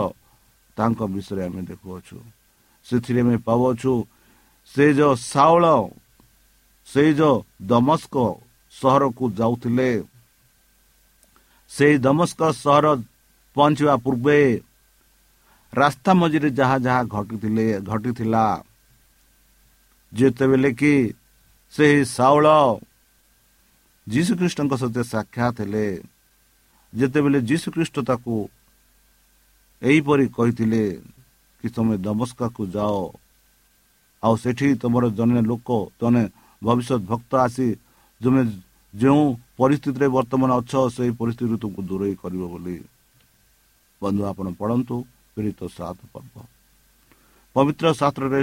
ତାଙ୍କ 0.77 1.01
ବିଷୟରେ 1.13 1.43
ଆମେ 1.49 1.63
ଦେଖୁଅଛୁ 1.71 2.17
ସେଥିରେ 2.87 3.21
ଆମେ 3.23 3.37
ପାଉଛୁ 3.47 3.93
ସେ 4.71 4.85
ଯେଉଁ 4.95 5.15
ସାଉଳ 5.25 5.65
ସେଇ 6.89 7.11
ଯେଉଁ 7.15 7.37
ଦମସ୍କ 7.67 8.15
ସହରକୁ 8.75 9.25
ଯାଉଥିଲେ 9.39 9.91
ସେଇ 11.71 11.95
ଦମସ୍କ 11.99 12.41
ସହର 12.55 12.87
ପହଞ୍ଚିବା 13.57 13.95
ପୂର୍ବେ 14.05 14.39
ରାସ୍ତା 15.77 16.11
ମଝିରେ 16.21 16.49
ଯାହା 16.59 16.77
ଯାହା 16.87 17.03
ଘଟିଥିଲେ 17.15 17.67
ଘଟିଥିଲା 17.89 18.45
ଯେତେବେଳେ 20.13 20.71
କି 20.81 20.93
ସେହି 21.75 22.01
ସାଉଳ 22.17 22.47
ଯୀଶୁଖ୍ରୀଷ୍ଟଙ୍କ 24.07 24.73
ସହିତ 24.81 24.99
ସାକ୍ଷାତ 25.13 25.57
ହେଲେ 25.63 25.87
ଯେତେବେଳେ 26.93 27.39
ଯୀଶୁଖ୍ରୀଷ୍ଟ 27.51 27.97
ତାକୁ 28.09 28.35
ଏହିପରି 29.83 30.25
କହିଥିଲେ 30.37 30.83
କି 31.61 31.69
ତୁମେ 31.75 31.95
ଦମସ୍କାକୁ 32.07 32.63
ଯାଅ 32.77 32.97
ଆଉ 34.23 34.35
ସେଠି 34.43 34.69
ତୁମର 34.83 35.05
ଜଣେ 35.19 35.41
ଲୋକ 35.51 35.69
ଜଣେ 36.01 36.23
ଭବିଷ୍ୟତ 36.63 37.01
ଭକ୍ତ 37.11 37.33
ଆସି 37.47 37.69
ତୁମେ 38.21 38.43
ଯେଉଁ 38.95 39.25
ପରିସ୍ଥିତିରେ 39.61 40.07
ବର୍ତ୍ତମାନ 40.17 40.51
ଅଛ 40.61 40.73
ସେହି 40.97 41.13
ପରିସ୍ଥିତିରୁ 41.21 41.57
ତୁମକୁ 41.63 41.81
ଦୂରେଇ 41.89 42.15
କରିବ 42.23 42.43
ବୋଲି। 42.53 42.77
ବନ୍ଧୁ 44.03 44.23
ଆପଣ 44.31 44.47
ପଢ଼ନ୍ତୁ। 44.61 44.97
ପୀଡ଼ିତ 45.37 45.61
ସାତ 45.69 45.99
ପର୍ବ। 46.13 46.35
ପବିତ୍ର 47.57 47.87
ଶାସ୍ତ୍ରରେ 48.01 48.41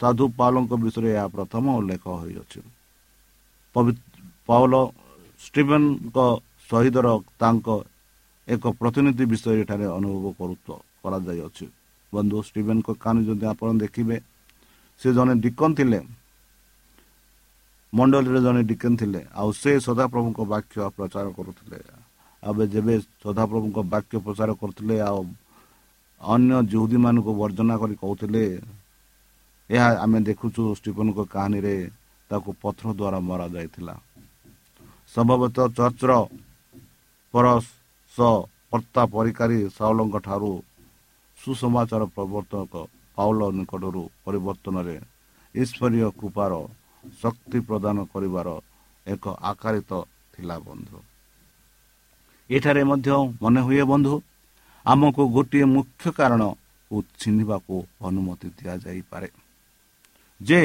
ସାଧୁ 0.00 0.24
ପାଉଲଙ୍କ 0.38 0.72
ବିଷୟରେ 0.82 1.08
ଏହା 1.16 1.26
ପ୍ରଥମ 1.36 1.64
ଉଲ୍ଲେଖ 1.78 2.04
ହୋଇଅଛି। 2.20 2.60
ପାଉଲ 4.48 4.74
ଷ୍ଟିଭେନଙ୍କ 5.40 6.18
ଶହୀଦର 6.68 7.06
ତାଙ୍କ 7.40 7.66
ଏକ 8.48 8.64
ପ୍ରତିନିଧି 8.80 9.24
ବିଷୟରେ 9.32 9.60
ଏଠାରେ 9.64 9.86
ଅନୁଭବ 9.98 10.24
କରାଯାଇଅଛି। 11.02 11.66
ବନ୍ଧୁ 12.12 12.36
ଷ୍ଟିଭେନଙ୍କ 12.48 12.88
କାହାଣୀ 13.02 13.22
ଯଦି 13.28 13.44
ଆପଣ 13.52 13.68
ଦେଖିବେ 13.82 14.16
ସେ 15.00 15.08
ଜଣେ 15.16 15.32
ଡିକନ 15.44 15.70
ଥିଲେ। 15.78 16.00
ମଣ୍ଡଳୀରେ 17.92 18.40
ଜଣେ 18.46 18.60
ଡିକେନ 18.70 18.92
ଥିଲେ। 19.00 19.20
ଆଉ 19.40 19.50
ସେ 19.60 19.70
ସଦାପ୍ରଭୁଙ୍କ 19.86 20.38
ବାକ୍ୟ 20.52 20.76
ପ୍ରଚାର 20.96 21.26
କରୁଥିଲେ। 21.38 21.78
ଏବେ 22.42 22.64
ଯେବେ 22.74 22.94
ସଦାପ୍ରଭୁଙ୍କ 23.22 23.78
ବାକ୍ୟ 23.92 24.14
ପ୍ରଚାର 24.24 24.50
କରୁଥିଲେ 24.60 24.96
ଆଉ 25.08 25.20
ଅନ୍ୟ 26.20 26.54
ଯୁହୁଦୀମାନଙ୍କୁ 26.72 27.32
ବର୍ଜନା 27.40 27.74
କରି 27.82 27.94
କହୁଥିଲେ 28.02 28.44
ଏହା 29.70 29.88
ଆମେ 30.04 30.18
ଦେଖୁଛୁ 30.28 30.62
ଷ୍ଟିଫନଙ୍କ 30.78 31.18
କାହାଣୀରେ 31.32 31.76
ତାକୁ 32.30 32.50
ପଥର 32.62 32.86
ଦ୍ୱାରା 32.98 33.18
ମରାଯାଇଥିଲା। 33.28 33.94
ସମ୍ଭବତଃ 35.14 35.66
ଚର୍ଚ୍ଚର 35.78 36.12
ପରସ 37.34 37.66
କର୍ତ୍ତା 38.70 39.02
ପରିକାରୀ 39.14 39.58
ସାଉଲଙ୍କ 39.76 40.16
ଠାରୁ 40.26 40.52
ସୁସମାଚାର 41.38 42.02
ପ୍ରବର୍ତ୍ତକ 42.14 42.72
ପାଉଲ 43.16 43.40
ନିକଟରୁ 43.58 44.02
ପରିବର୍ତ୍ତନରେ 44.24 44.96
ଈଶ୍ୱରୀୟ 45.54 46.08
କୃପାର 46.18 46.52
ଶକ୍ତି 47.20 47.58
ପ୍ରଦାନ 47.68 47.96
କରିବାର 48.12 48.48
ଏକ 49.06 49.24
ଆକାରିତ 49.50 49.90
ଥିଲା 50.34 50.56
ବନ୍ଧୁ। 50.66 50.98
ଏଠାରେ 52.50 52.82
ମଧ୍ୟ 52.90 53.10
ମନେ 53.42 53.60
ହୁଏ 53.66 53.84
ବନ୍ଧୁ 53.92 54.14
ଆମକୁ 54.86 55.22
ଗୋଟିଏ 55.34 55.66
ମୁଖ୍ୟ 55.76 56.04
କାରଣକୁ 56.18 56.96
ଚିହ୍ନିବାକୁ 57.20 57.74
ଅନୁମତି 58.08 58.48
ଦିଆଯାଇପାରେ। 58.58 59.28
ଯେ 60.40 60.60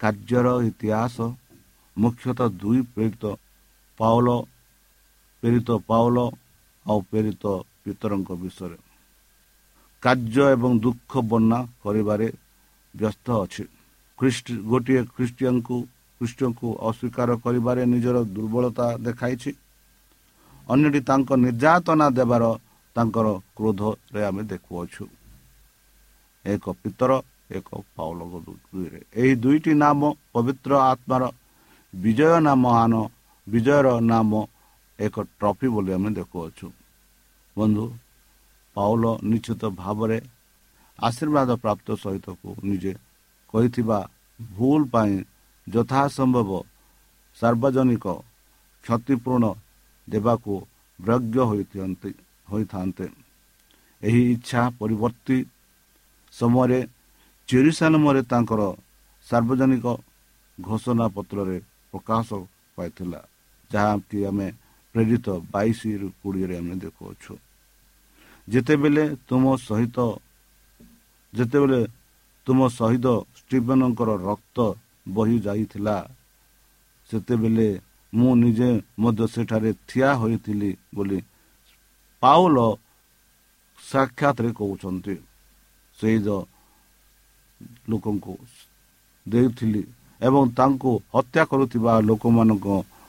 କାର୍ଯ୍ୟର 0.00 0.46
ଇତିହାସ 0.70 1.16
ମୁଖ୍ୟତଃ 1.96 2.48
ଦୁଇ 2.60 2.80
ପ୍ରେରିତ 2.94 3.24
ପାଉଲ 4.00 4.28
ପ୍ରେରିତ 5.42 5.68
ପାଉଲ 5.88 6.16
ଆଉ 6.86 6.98
ପ୍ରେରିତ 7.10 7.44
ପିତରଙ୍କ 7.82 8.30
ବିଷୟରେ। 8.42 8.78
କାର୍ଯ୍ୟ 10.02 10.42
ଏବଂ 10.54 10.70
ଦୁଃଖ 10.84 11.12
ବର୍ଣ୍ଣନା 11.30 11.58
କରିବାରେ 11.84 12.28
ବ୍ୟସ୍ତ 12.94 13.26
ଅଛି। 13.44 13.64
ଗୋଟିଏ 14.70 15.00
ଖ୍ରୀଷ୍ଟିଆନକୁ 15.14 15.76
ଖ୍ରୀଷ୍ଟଙ୍କୁ 16.20 16.68
ଅସ୍ୱୀକାର 16.88 17.28
କରିବାରେ 17.44 17.82
ନିଜର 17.92 18.16
ଦୁର୍ବଳତା 18.34 18.86
ଦେଖାଇଛି। 19.06 19.50
ଅନ୍ୟଟି 20.66 21.00
ତାଙ୍କ 21.08 21.28
ନିର୍ଯାତନା 21.44 22.06
ଦେବାର 22.18 22.44
ତାଙ୍କର 22.98 23.26
କ୍ରୋଧରେ 23.56 24.20
ଆମେ 24.28 24.42
ଦେଖୁଅଛୁ। 24.52 25.04
ଏକ 26.44 26.64
ପିତର 26.82 27.10
ଏକ 27.58 27.68
ପାଉଲ 27.96 28.20
ଦୁଇରେ। 28.46 29.00
ଏହି 29.20 29.32
ଦୁଇଟି 29.42 29.72
ନାମ 29.84 30.00
ପବିତ୍ର 30.32 30.72
ଆତ୍ମାର 30.92 31.22
ବିଜୟ 31.94 32.34
ନାମହାନ 32.46 32.94
ବିଜୟର 33.46 33.88
ନାମ 34.12 34.30
ଏକ 34.98 35.16
ଟ୍ରଫି 35.38 35.68
ବୋଲି 35.74 35.90
ଆମେ 35.96 36.10
ଦେଖୁଅଛୁ। 36.18 36.66
ବନ୍ଧୁ 37.56 37.84
ପାଉଲ 38.76 39.04
ନିଶ୍ଚିତ 39.30 39.62
ଭାବରେ 39.80 40.18
ଆଶୀର୍ବାଦ 40.98 41.50
ପ୍ରାପ୍ତ 41.62 41.88
ସହିତକୁ 42.02 42.48
ନିଜେ 42.68 42.92
କହିଥିବା 43.54 43.98
ଭୁଲ 44.40 44.80
ପାଇଁ 44.92 45.14
ଯଥାସମ୍ଭବ 45.66 46.50
ସାର୍ବଜନିକ 47.38 48.06
କ୍ଷତିପୂରଣ 48.84 49.44
ଦେବାକୁ 50.08 50.54
ବ୍ୟଗ୍ୟ 50.98 51.38
ହୋଇଥାନ୍ତି। 51.50 52.12
ହୋଇଥାନ୍ତେ। 52.50 53.06
ଏହି 54.02 54.22
ଇଚ୍ଛା 54.34 54.62
ପରିବର୍ତ୍ତୀ 54.80 55.38
ସମୟରେ 56.34 56.80
ଚେରିସାଲମରେ 57.48 58.22
ତାଙ୍କର 58.30 58.60
ସାର୍ବଜନିକ 59.26 59.86
ଘୋଷଣା 60.58 61.06
ପତ୍ରରେ 61.16 61.56
ପ୍ରକାଶ 61.92 62.28
ପାଇଥିଲା 62.76 63.20
ଯାହାକି 63.70 64.18
ଆମେ 64.30 64.48
ପ୍ରେରିତ 64.94 65.26
ବାଇଶରୁ 65.52 66.08
କୋଡ଼ିଏରେ 66.20 66.54
ଆମେ 66.60 66.74
ଦେଖୁଅଛୁ। 66.84 67.32
ଯେତେବେଳେ 68.48 69.04
ତୁମ 69.28 69.44
ସହିତ 69.68 69.98
ଯେତେବେଳେ 71.32 71.80
ତୁମ 72.46 72.58
ସହିତ 72.78 73.06
ଷ୍ଟିଭେନଙ୍କର 73.38 74.10
ରକ୍ତ 74.28 74.58
ବହି 75.16 75.36
ଯାଇଥିଲା 75.46 75.96
ସେତେବେଳେ 77.10 77.68
ମୁଁ 78.12 78.30
ନିଜେ 78.42 78.70
ମଧ୍ୟ 79.00 79.24
ସେଠାରେ 79.34 79.70
ଠିଆ 79.88 80.10
ହୋଇଥିଲି 80.20 80.70
ବୋଲି 80.94 81.18
ପାଉଲ 82.22 82.58
ସାକ୍ଷାତରେ 83.82 84.50
କହୁଛନ୍ତି 84.52 85.14
ସେଇ 85.98 86.18
ଲୋକଙ୍କୁ 87.90 88.34
ଦେଉଥିଲି 89.26 89.82
ଏବଂ 90.20 90.42
ତାଙ୍କୁ 90.58 90.90
ହତ୍ୟା 91.14 91.42
କରୁଥିବା 91.50 91.92
ଲୋକମାନଙ୍କ 92.08 92.66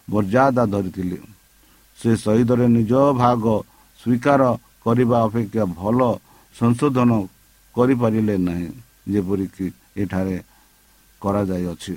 ମର୍ଯ୍ୟାଦା 0.08 0.64
ଧରିଥିଲି 0.74 1.20
ସେ 2.00 2.10
ଶହୀଦରେ 2.16 2.66
ନିଜ 2.78 2.94
ଭାଗ 3.22 3.44
ସ୍ୱୀକାର 4.00 4.42
କରିବା 4.86 5.18
ଅପେକ୍ଷା 5.28 5.64
ଭଲ 5.74 6.00
ସଂଶୋଧନ 6.56 7.12
କରିପାରିଲେ 7.76 8.36
ନାହିଁ 8.48 8.70
ଯେପରିକି 9.12 9.66
ଏଠାରେ 10.02 10.38
କରାଯାଇଅଛି 11.22 11.94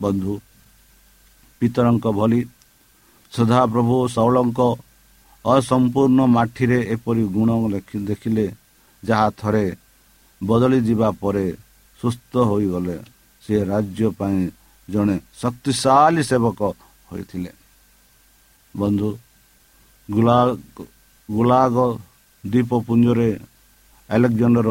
ବନ୍ଧୁ 0.00 0.32
ପିତରଙ୍କ 1.60 2.06
ଭଳି 2.18 2.40
ସଦାପ୍ରଭୁ 3.32 3.96
ଶୌଳଙ୍କ 4.14 4.60
ଅସମ୍ପୂର୍ଣ୍ଣ 5.44 6.20
ମାଠିରେ 6.36 6.78
ଏପରି 6.94 7.22
ଗୁଣ 7.36 7.50
ଦେଖିଲେ 8.08 8.46
ଯାହା 9.02 9.28
ଥରେ 9.40 9.66
ବଦଳି 10.40 10.78
ଯିବା 10.88 11.08
ପରେ 11.22 11.46
ସୁସ୍ଥ 12.00 12.32
ହୋଇଗଲେ। 12.50 12.96
ସେ 13.42 13.56
ରାଜ୍ୟ 13.72 14.06
ପାଇଁ 14.18 14.38
ଜଣେ 14.88 15.16
ଶକ୍ତିଶାଳୀ 15.40 16.22
ସେବକ 16.30 16.60
ହୋଇଥିଲେ। 17.10 17.50
ବନ୍ଧୁ 18.74 19.10
ଗୁଲାଗ 21.28 21.76
ଦ୍ୱୀପପୁଞ୍ଜରେ 22.44 23.30
ଆଲେକ୍ଜାଣ୍ଡର 24.10 24.70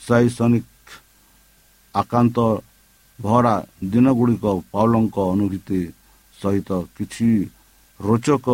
ସାଇସନିକ 0.00 0.66
ଆକାନ୍ତ 1.94 2.36
ଭରା 3.18 3.56
ଦିନଗୁଡ଼ିକ 3.92 4.44
ପାଉଲଙ୍କ 4.72 5.16
ଅନୁଭୂତି 5.32 5.80
ସହିତ 6.38 6.70
କିଛି 6.96 7.28
ରୋଚକ 8.00 8.46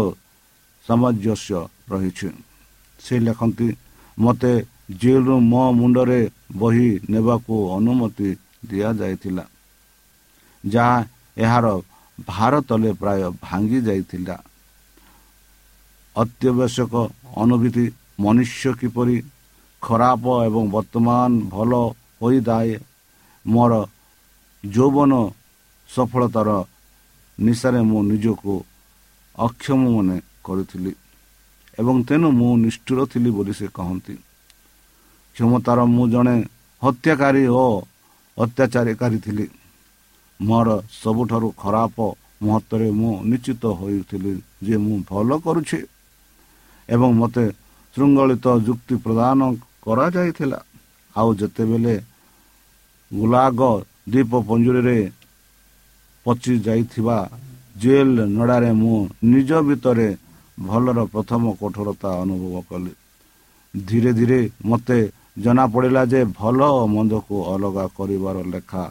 ସାମଞ୍ଜସ୍ୟ 0.86 1.60
ରହିଛି। 1.90 2.28
ସେ 2.98 3.14
ଲେଖନ୍ତି 3.26 3.68
ମୋତେ 4.18 4.52
ଜେଲରୁ 5.00 5.36
ମୋ 5.52 5.62
ମୁଣ୍ଡରେ 5.78 6.20
ବହି 6.60 6.88
ନେବାକୁ 7.12 7.54
ଅନୁମତି 7.76 8.28
ଦିଆଯାଇଥିଲା 8.68 9.44
ଯାହା 10.64 10.96
ଏହାର 11.36 11.66
ଭାର 12.28 12.54
ତଲେ 12.68 12.90
ପ୍ରାୟ 13.00 13.22
ଭାଙ୍ଗି 13.42 13.78
ଯାଇଥିଲା। 13.88 14.36
ଅତ୍ୟାବଶ୍ୟକ 16.16 16.94
ଅନୁଭୂତି 17.42 17.84
ମନୁଷ୍ୟ 18.24 18.70
କିପରି 18.80 19.16
ଖରାପ 19.82 20.24
ଏବଂ 20.46 20.64
ବର୍ତ୍ତମାନ 20.74 21.30
ଭଲ 21.54 21.72
ହୋଇଥାଏ 22.20 22.72
ମୋର 23.46 23.72
ଯୌବନ 24.64 25.12
ସଫଳତାର 25.88 26.50
ନିଶାରେ 27.38 27.80
ମୁଁ 27.90 28.00
ନିଜକୁ 28.10 28.54
ଅକ୍ଷମ 29.38 29.80
ମନେ 29.94 30.18
କରୁଥିଲି। 30.46 30.92
ଏବଂ 31.80 31.96
ତେଣୁ 32.08 32.28
ମୁଁ 32.38 32.52
ନିଷ୍ଠୁର 32.64 32.98
ଥିଲି 33.12 33.30
ବୋଲି 33.36 33.52
ସେ 33.58 33.66
କହନ୍ତି। 33.76 34.14
କ୍ଷମତାର 35.36 35.78
ମୁଁ 35.94 36.04
ଜଣେ 36.14 36.36
ହତ୍ୟାକାରୀ 36.82 37.44
ଓ 37.62 37.64
ଅତ୍ୟାଚାରୀକାରୀ 38.38 39.18
ଥିଲି। 39.24 39.46
ମୋର 40.40 40.68
ସବୁଠାରୁ 41.02 41.48
ଖରାପ 41.62 41.96
ମୁହୂର୍ତ୍ତରେ 42.42 42.88
ମୁଁ 43.00 43.12
ନିଶ୍ଚିତ 43.30 43.62
ହୋଇଥିଲି 43.78 44.32
ଯେ 44.64 44.76
ମୁଁ 44.84 44.96
ଭଲ 45.10 45.30
କରୁଛି। 45.44 45.78
ଏବଂ 46.88 47.10
ମୋତେ 47.20 47.44
ଶୃଙ୍ଖଳିତ 47.94 48.46
ଯୁକ୍ତି 48.66 48.94
ପ୍ରଦାନ 49.04 49.40
କରାଯାଇଥିଲା। 49.84 50.58
ଆଉ 51.14 51.28
ଯେତେବେଳେ 51.40 51.94
ଗୁଲାଗ 53.10 53.60
ଦ୍ୱୀପ 54.10 54.32
ପଞ୍ଜୁରୀରେ 54.48 54.98
ପଚି 56.26 56.52
ଯାଇଥିବା 56.66 57.18
ଜେଲ 57.80 58.16
ନଡ଼ାରେ 58.36 58.70
ମୁଁ 58.80 58.96
ନିଜ 59.32 59.50
ଭିତରେ 59.68 60.08
ଭଲର 60.58 60.98
ପ୍ରଥମ 61.12 61.42
କଠୋରତା 61.60 62.08
ଅନୁଭବ 62.22 62.54
କଲି। 62.70 62.92
ଧୀରେ 63.74 64.10
ଧୀରେ 64.18 64.38
ମୋତେ 64.64 64.98
ଜଣାପଡ଼ିଲା 65.44 66.02
ଯେ 66.12 66.20
ଭଲ 66.40 66.58
ଓ 66.80 66.82
ମନ୍ଦକୁ 66.94 67.34
ଅଲଗା 67.52 67.84
କରିବାର 67.96 68.36
ଲେଖା 68.52 68.84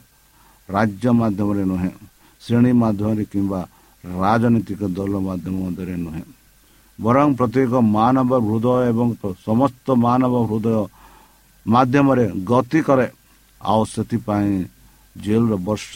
ରାଜ୍ୟ 0.70 1.08
ମାଧ୍ୟମରେ 1.22 1.64
ନୁହେଁ 1.72 1.92
ଶ୍ରେଣୀ 2.42 2.72
ମାଧ୍ୟମରେ 2.84 3.24
କିମ୍ବା 3.34 3.62
ରାଜନୈତିକ 4.04 4.82
ଦଳ 4.98 5.14
ମାଧ୍ୟମ 5.28 5.56
ମଧ୍ୟରେ 5.66 5.96
ନୁହେଁ। 6.06 6.24
ବରଂ 7.00 7.28
ପ୍ରତ୍ୟେକ 7.40 7.74
ମାନବ 7.98 8.32
ହୃଦୟ 8.48 8.68
ଏବଂ 8.92 9.08
ସମସ୍ତ 9.48 9.86
ମାନବ 10.06 10.34
ହୃଦୟ 10.50 10.78
ମାଧ୍ୟମରେ 11.66 12.26
ଗତି 12.50 12.80
କରେ 12.88 13.08
ଆଉ 13.62 13.82
ସେଥିପାଇଁ 13.94 14.54
ଜେଲର 15.16 15.54
ବର୍ଷ 15.68 15.94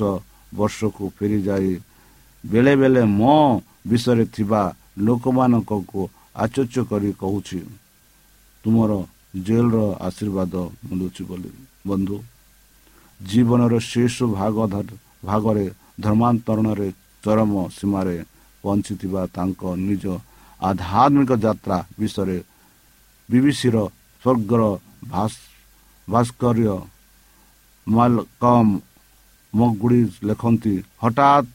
ବର୍ଷକୁ 0.57 1.03
ଫେରିଯାଇ 1.17 1.71
ବେଳେ 2.43 2.73
ବେଳେ 2.81 3.01
ମୋ 3.19 3.35
ବିଷୟରେ 3.89 4.25
ଥିବା 4.35 4.61
ଲୋକମାନଙ୍କୁ 5.05 6.01
ଆଚର୍ଯ୍ୟ 6.43 6.81
କରି 6.89 7.09
କହୁଛି 7.21 7.59
ତୁମର 8.65 8.91
ଜେଲର 9.45 9.77
ଆଶୀର୍ବାଦ 10.07 10.53
ମିଳୁଛି 10.87 11.23
ବୋଲି। 11.29 11.51
ବନ୍ଧୁ 11.89 12.17
ଜୀବନର 13.19 13.73
ଶେଷ 13.91 14.15
ଭାଗ 14.37 14.55
ଭାଗରେ 15.29 15.65
ଧର୍ମାନ୍ତରଣରେ 16.05 16.89
ଚରମ 17.23 17.53
ସୀମାରେ 17.77 18.17
ପହଞ୍ଚିଥିବା 18.63 19.21
ତାଙ୍କ 19.35 19.61
ନିଜ 19.87 20.03
ଆଧ୍ୟାତ୍ମିକ 20.59 21.31
ଯାତ୍ରା 21.45 21.77
ବିଷୟରେ 21.99 22.37
ବିବିସିର 23.29 23.77
ସ୍ୱର୍ଗର 24.23 24.61
ଭାସ୍କର୍ଯ୍ୟ 26.07 26.75
ମାଲକମ୍ 27.87 28.71
ମଗୁଡ଼ି 29.53 30.01
ଲେଖନ୍ତି 30.27 30.75
ହଠାତ୍ 31.01 31.51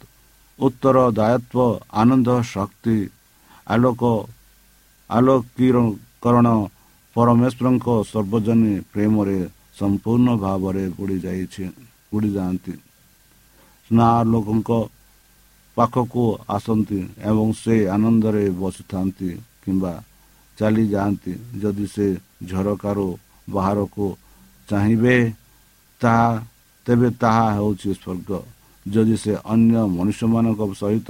ଉତ୍ତର 0.58 0.96
ଦାୟିତ୍ୱ 1.18 1.80
ଆନନ୍ଦ 2.00 2.28
ଶକ୍ତି 2.54 2.96
ଆଲୋକ 3.66 4.02
ଆଲୋକୀକରଣ 5.10 6.48
ପରମେଶ୍ୱରଙ୍କ 7.16 7.86
ସର୍ବଜନୀ 8.12 8.74
ପ୍ରେମରେ 8.92 9.38
ସମ୍ପୂର୍ଣ୍ଣ 9.78 10.28
ଭାବରେ 10.44 10.84
ବୁଡ଼ି 10.96 11.16
ଯାଇଛି 11.24 11.64
ବୁଡ଼ି 12.10 12.30
ଯାଆନ୍ତି। 12.36 12.74
ସ୍ନା 13.84 14.08
ଲୋକଙ୍କ 14.32 14.70
ପାଖକୁ 15.76 16.24
ଆସନ୍ତି 16.56 17.00
ଏବଂ 17.30 17.48
ସେ 17.62 17.76
ଆନନ୍ଦରେ 17.94 18.44
ବସିଥାନ୍ତି 18.60 19.30
କିମ୍ବା 19.62 19.92
ଚାଲିଯାଆନ୍ତି। 20.58 21.32
ଯଦି 21.62 21.86
ସେ 21.94 22.06
ଝରକାରୁ 22.50 23.08
ବାହାରକୁ 23.48 24.06
ଚାହିଁବେ 24.68 25.16
ତାହା 26.00 26.28
ତେବେ 26.86 27.08
ତାହା 27.22 27.46
ହେଉଛି 27.56 27.90
ସ୍ୱର୍ଗ। 28.00 28.30
ଯଦି 28.86 29.16
ସେ 29.24 29.32
ଅନ୍ୟ 29.52 29.76
ମନୁଷ୍ୟମାନଙ୍କ 29.96 30.60
ସହିତ 30.82 31.08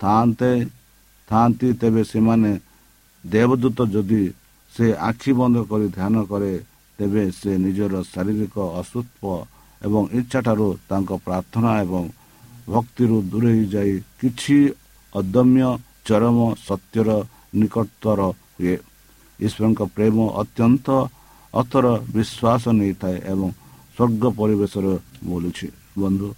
ଥାଆନ୍ତେ 0.00 0.50
ଥାଆନ୍ତି 1.32 1.68
ତେବେ 1.80 2.02
ସେମାନେ 2.12 2.52
ଦେବଦୂତ 3.24 3.78
ଯଦି 3.94 4.22
ସେ 4.74 4.86
ଆଖି 5.08 5.32
ବନ୍ଦ 5.38 5.56
କରି 5.70 5.86
ଧ୍ୟାନ 5.96 6.14
କରେ 6.30 6.52
ତେବେ 6.98 7.22
ସେ 7.38 7.50
ନିଜର 7.64 7.94
ଶାରୀରିକ 8.12 8.56
ଅସୁସ୍ଥ 8.80 9.22
ଏବଂ 9.82 10.02
ଇଚ୍ଛାଠାରୁ 10.18 10.66
ତାଙ୍କ 10.88 11.10
ପ୍ରାର୍ଥନା 11.26 11.70
ଏବଂ 11.84 12.04
ଭକ୍ତିରୁ 12.72 13.16
ଦୂରେଇ 13.30 13.62
ଯାଇ 13.74 13.94
କିଛି 14.20 14.58
ଅଦମ୍ୟ 15.12 15.68
ଚରମ 16.06 16.38
ସତ୍ୟର 16.66 17.08
ନିକଟତର 17.60 18.20
ହୁଏ। 18.54 18.76
ଈଶ୍ୱରଙ୍କ 19.38 19.80
ପ୍ରେମ 19.96 20.16
ଅତ୍ୟନ୍ତ 20.42 20.86
ଅଥର 21.54 21.86
ବିଶ୍ୱାସ 22.14 22.64
ନେଇଥାଏ 22.78 23.16
ଏବଂ 23.32 23.48
ସ୍ୱର୍ଗ 23.94 24.22
ପରିବେଶରେ 24.38 24.94
ବୋଲୁଛି। 25.28 25.68
ବନ୍ଧୁ 26.00 26.28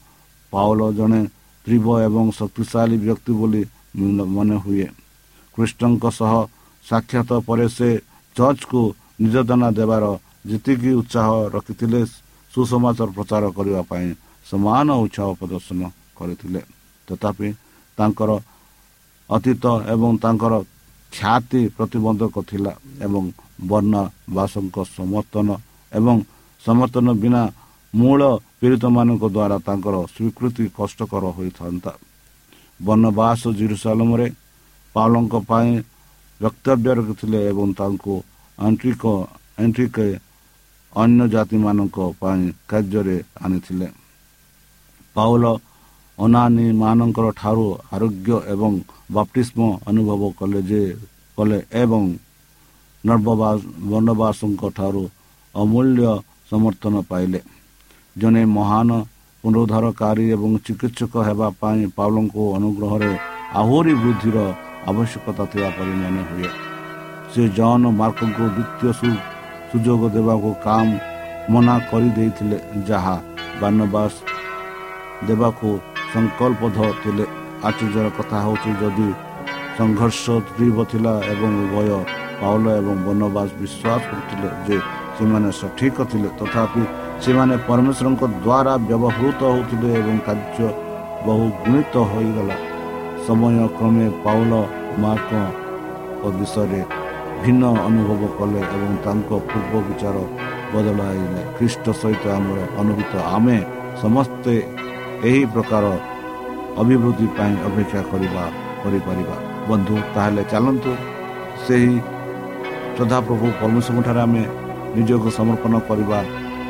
ପାଉଲ 0.52 0.80
ଜଣେ 0.98 1.20
ତୀବ୍ର 1.66 1.90
ଏବଂ 2.08 2.24
ଶକ୍ତିଶାଳୀ 2.38 2.96
ବ୍ୟକ୍ତି 3.04 3.32
ବୋଲି 3.40 3.62
ମନେ 4.34 4.56
ହୁଏ। 4.64 4.88
କୃଷ୍ଣଙ୍କ 5.54 6.04
ସହ 6.18 6.32
ସାକ୍ଷାତ 6.84 7.30
ପରେ 7.46 7.66
ସେ 7.76 7.88
ଚର୍ଚ୍ଚକୁ 8.36 8.80
ନିର୍ଯାତନା 9.22 9.68
ଦେବାର 9.78 10.04
ଯେତିକି 10.50 10.90
ଉତ୍ସାହ 11.00 11.28
ରଖିଥିଲେ 11.54 12.00
ସୁସମାଚାର 12.52 13.08
ପ୍ରଚାର 13.16 13.44
କରିବା 13.56 13.82
ପାଇଁ 13.90 14.08
ସମାନ 14.46 14.88
ଉତ୍ସାହ 15.04 15.28
ପ୍ରଦର୍ଶନ 15.38 15.80
କରିଥିଲେ। 16.18 16.60
ତଥାପି 17.08 17.48
ତାଙ୍କର 17.98 18.30
ଅତୀତ 19.30 19.64
ଏବଂ 19.94 20.10
ତାଙ୍କର 20.24 20.54
ଖ୍ୟାତି 21.12 21.60
ପ୍ରତିବନ୍ଧକ 21.76 22.34
ଥିଲା 22.50 22.72
ଏବଂ 23.06 23.22
ବର୍ଣ୍ଣବାସଙ୍କ 23.70 24.76
ସମର୍ଥନ 24.96 25.48
ଏବଂ 25.92 26.16
ସମର୍ଥନ 26.62 27.06
ବିନା 27.22 27.42
ମୂଳ 27.94 28.20
ପୀଡ଼ିତମାନଙ୍କ 28.58 29.24
ଦ୍ୱାରା 29.36 29.56
ତାଙ୍କର 29.66 29.94
ସ୍ୱୀକୃତି 30.14 30.64
କଷ୍ଟକର 30.78 31.24
ହୋଇଥାନ୍ତା। 31.36 31.92
ବନବାସ 32.80 33.40
ଜିରୁସାଲମରେ 33.58 34.26
ପାଉଲଙ୍କ 34.94 35.34
ପାଇଁ 35.50 35.70
ବକ୍ତବ୍ୟ 36.40 36.90
ରଖିଥିଲେ 36.98 37.38
ଏବଂ 37.50 37.68
ତାଙ୍କୁ 37.78 38.14
ଆଣ୍ଟ୍ରିକ 38.58 39.04
ଆଣ୍ଟ୍ରିକେ 39.60 40.06
ଅନ୍ୟ 40.92 41.22
ଜାତିମାନଙ୍କ 41.34 41.98
ପାଇଁ 42.20 42.42
କାର୍ଯ୍ୟରେ 42.70 43.16
ଆଣିଥିଲେ। 43.44 43.88
ପାଉଲ 45.16 45.44
ଅନାନୀ 46.18 46.66
ମାନଙ୍କର 46.82 47.26
ଠାରୁ 47.40 47.66
ଆରୋଗ୍ୟ 47.94 48.30
ଏବଂ 48.52 48.72
ବାପ୍ତିସ୍ମ 49.14 49.58
ଅନୁଭବ 49.88 50.22
କଲେ 50.38 50.60
ଯେ 50.70 50.82
କଲେ 51.38 51.58
ଏବଂ 51.82 52.02
ବର୍ଣ୍ଣବାସଙ୍କ 53.04 54.62
ଠାରୁ 54.76 55.02
ଅମୂଲ୍ୟ 55.54 56.06
ସମର୍ଥନ 56.50 56.94
ପାଇଲେ। 57.10 57.40
ଜଣେ 58.16 58.42
ମହାନ 58.56 58.90
ପୁନରୁଦ୍ଧାରକାରୀ 59.44 60.24
ଏବଂ 60.34 60.50
ଚିକିତ୍ସକ 60.66 61.14
ହେବା 61.28 61.48
ପାଇଁ 61.60 61.82
ପାଉଲଙ୍କୁ 61.96 62.42
ଅନୁଗ୍ରହରେ 62.58 63.10
ଆହୁରି 63.60 63.94
ବୃଦ୍ଧିର 64.02 64.38
ଆବଶ୍ୟକତା 64.90 65.44
ଥିବା 65.52 65.68
ପରି 65.76 65.94
ମନେ 66.02 66.22
ହୁଏ। 66.30 66.48
ସେ 67.32 67.42
ଜନ୍ 67.58 67.86
ମାର୍କଙ୍କୁ 68.00 68.44
ଦ୍ୱିତୀୟ 68.56 68.90
ସୁଯୋଗ 69.70 70.02
ଦେବାକୁ 70.16 70.50
କାମ 70.64 70.86
ମନା 71.52 71.76
କରିଦେଇଥିଲେ 71.90 72.58
ଯାହା 72.88 73.16
ବାନବାସ 73.60 74.12
ଦେବାକୁ 75.28 75.68
ସଂକଳ୍ପଧ 76.12 76.78
ଥିଲେ 77.02 77.24
ଆଶ୍ଚର୍ଯ୍ୟର 77.68 78.08
କଥା 78.18 78.36
ହେଉଛି 78.44 78.70
ଯଦି 78.80 79.08
ସଂଘର୍ଷ 79.78 80.24
ତୀବ୍ର 80.56 80.80
ଥିଲା 80.90 81.12
ଏବଂ 81.32 81.52
ଉଭୟ 81.64 81.90
ପାଉଲ 82.40 82.64
ଏବଂ 82.80 82.96
ବନବାସ 83.06 83.48
ବିଶ୍ୱାସ 83.60 84.02
କରୁଥିଲେ 84.10 84.48
ଯେ 84.66 84.76
ସେମାନେ 85.16 85.48
ସଠିକ 85.60 85.96
ଥିଲେ 86.10 86.28
ତଥାପି 86.40 86.82
ସେମାନେ 87.22 87.54
ପରମେଶ୍ୱରଙ୍କ 87.68 88.22
ଦ୍ୱାରା 88.44 88.74
ବ୍ୟବହୃତ 88.88 89.40
ହେଉଥିଲେ 89.52 89.88
ଏବଂ 90.00 90.16
କାର୍ଯ୍ୟ 90.26 90.66
ବହୁ 91.26 91.44
ଗୁଣିତ 91.62 91.94
ହୋଇଗଲା। 92.10 92.56
ସମୟ 93.26 93.56
କ୍ରମେ 93.76 94.06
ପାଉଲ 94.24 94.52
ମାର୍କଙ୍କ 95.02 96.22
ବିଷୟରେ 96.38 96.80
ଭିନ୍ନ 97.42 97.62
ଅନୁଭବ 97.88 98.22
କଲେ 98.38 98.60
ଏବଂ 98.74 98.92
ତାଙ୍କ 99.04 99.30
ପୂର୍ବ 99.50 99.72
ବିଚାର 99.86 100.16
ବଦଳାଇଲେ। 100.72 101.40
ଖ୍ରୀଷ୍ଟ 101.56 101.86
ସହିତ 102.00 102.24
ଆମର 102.38 102.58
ଅନୁଭୂତ। 102.80 103.12
ଆମେ 103.36 103.56
ସମସ୍ତେ 104.02 104.54
ଏହି 105.28 105.42
ପ୍ରକାର 105.54 105.84
ଅଭିବୃଦ୍ଧି 106.82 107.26
ପାଇଁ 107.36 107.54
ଅପେକ୍ଷା 107.68 108.00
କରିବା 108.10 108.44
କରିପାରିବା। 108.82 109.36
ବନ୍ଧୁ 109.68 109.94
ତାହେଲେ 110.14 110.42
ଚାଲନ୍ତୁ। 110.52 110.92
ସେହି 111.64 111.92
ଶ୍ରଦ୍ଧାପ୍ରଭୁ 112.94 113.46
ପରମେଶ୍ୱରଙ୍କଠାରେ 113.60 114.20
ଆମେ 114.26 114.42
ନିଜକୁ 114.96 115.28
ସମର୍ପଣ 115.38 115.74
କରିବା। 115.88 116.18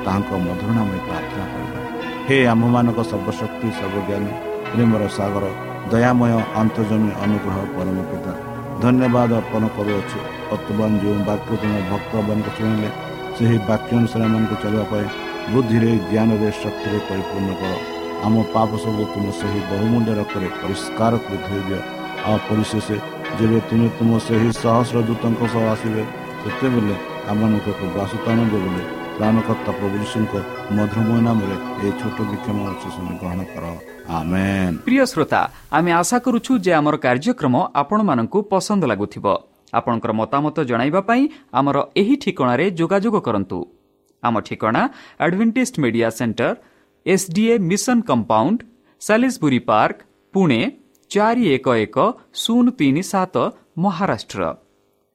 ତାହାଙ୍କ 0.04 0.30
ମଧୁର 0.46 0.70
ନାମରେ 0.78 1.00
ପ୍ରାର୍ଥନା 1.08 1.44
କରିବା। 1.52 1.80
ହେ 2.26 2.36
ଆମ୍ଭମାନଙ୍କ 2.52 2.98
ସର୍ବଶକ୍ତି 3.10 3.68
ସର୍ବଜ୍ଞାନୀ 3.78 4.32
ପ୍ରେମର 4.72 5.02
ସାଗର 5.18 5.44
ଦୟାମୟ 5.92 6.32
ଅନ୍ତର୍ଜମୀ 6.60 7.10
ଅନୁଗ୍ରହ 7.24 7.58
ପରମ 7.74 7.96
ପିତା 8.10 8.32
ଧନ୍ୟବାଦ 8.82 9.30
ଅର୍ପଣ 9.40 9.62
କରୁଅଛୁ। 9.76 10.18
ବର୍ତ୍ତମାନ 10.50 10.90
ଯେଉଁ 11.02 11.18
ବାକ୍ୟ 11.28 11.52
ତୁମ 11.62 11.74
ଭକ୍ତମାନଙ୍କୁ 11.90 12.50
ଶୁଣିଲେ 12.56 12.88
ସେହି 13.36 13.58
ବାକ୍ୟ 13.68 13.90
ଅନୁସାରେ 13.98 14.24
ଏମାନଙ୍କୁ 14.28 14.56
ଚାଲିବା 14.62 14.84
ପାଇଁ 14.92 15.06
ବୁଦ୍ଧିରେ 15.52 15.90
ଜ୍ଞାନରେ 16.10 16.48
ଶକ୍ତିରେ 16.62 16.98
ପରିପୂର୍ଣ୍ଣ 17.08 17.50
କର। 17.60 17.72
ଆମ 18.24 18.34
ପାପ 18.54 18.70
ସବୁ 18.84 19.02
ତୁମ 19.12 19.24
ସେହି 19.40 19.60
ବହୁମୂଲ୍ୟ 19.70 20.10
ରଖରେ 20.18 20.48
ପରିଷ୍କାର 20.60 21.12
କରି 21.24 21.38
ଧୋଇଦିଅ। 21.46 21.80
ଆଉ 22.26 22.36
ପରିଶେଷ 22.48 22.86
ଯେବେ 23.38 23.58
ତୁମେ 23.68 23.88
ତୁମ 23.98 24.10
ସେହି 24.26 24.50
ସହସ୍ର 24.62 24.96
ଦୂତଙ୍କ 25.08 25.40
ସହ 25.54 25.64
ଆସିବେ 25.74 26.02
ସେତେବେଳେ 26.42 26.94
ଆମମାନଙ୍କୁ 27.30 27.68
ଏକ 27.72 27.80
ବାସୁତାନ 27.96 28.38
ଦେବେ 28.52 28.82
ପ୍ରିୟ 34.84 35.04
ଶ୍ରୋତା 35.06 35.40
ଆମେ 35.72 35.90
ଆଶା 35.92 36.18
କରୁଛୁ 36.18 36.52
ଯେ 36.58 36.72
ଆମର 36.74 36.94
କାର୍ଯ୍ୟକ୍ରମ 36.96 37.54
ଆପଣମାନଙ୍କୁ 37.74 38.38
ପସନ୍ଦ 38.50 38.82
ଲାଗୁଥିବ। 38.90 39.26
ଆପଣଙ୍କର 39.72 40.12
ମତାମତ 40.20 40.56
ଜଣାଇବା 40.70 41.00
ପାଇଁ 41.08 41.22
ଆମର 41.58 41.76
ଏହି 41.96 42.14
ଠିକଣାରେ 42.16 42.66
ଯୋଗାଯୋଗ 42.78 43.16
କରନ୍ତୁ। 43.26 43.58
ଆମ 44.22 44.34
ଠିକଣା 44.40 44.82
Adventist 45.24 45.74
media 45.84 46.08
centre 46.10 46.54
SDA 47.06 47.54
mission 47.70 47.98
compound 48.10 48.58
Salisbury 49.00 49.60
park 49.68 49.98
Pune 50.34 50.60
ଚାରି 51.10 51.44
ଏକ 51.54 51.66
ଏକ 51.84 51.96
ଶୂନ 52.34 52.64
ତିନି 52.70 53.02
ସାତ 53.02 53.34
Maharashtra. 53.78 54.63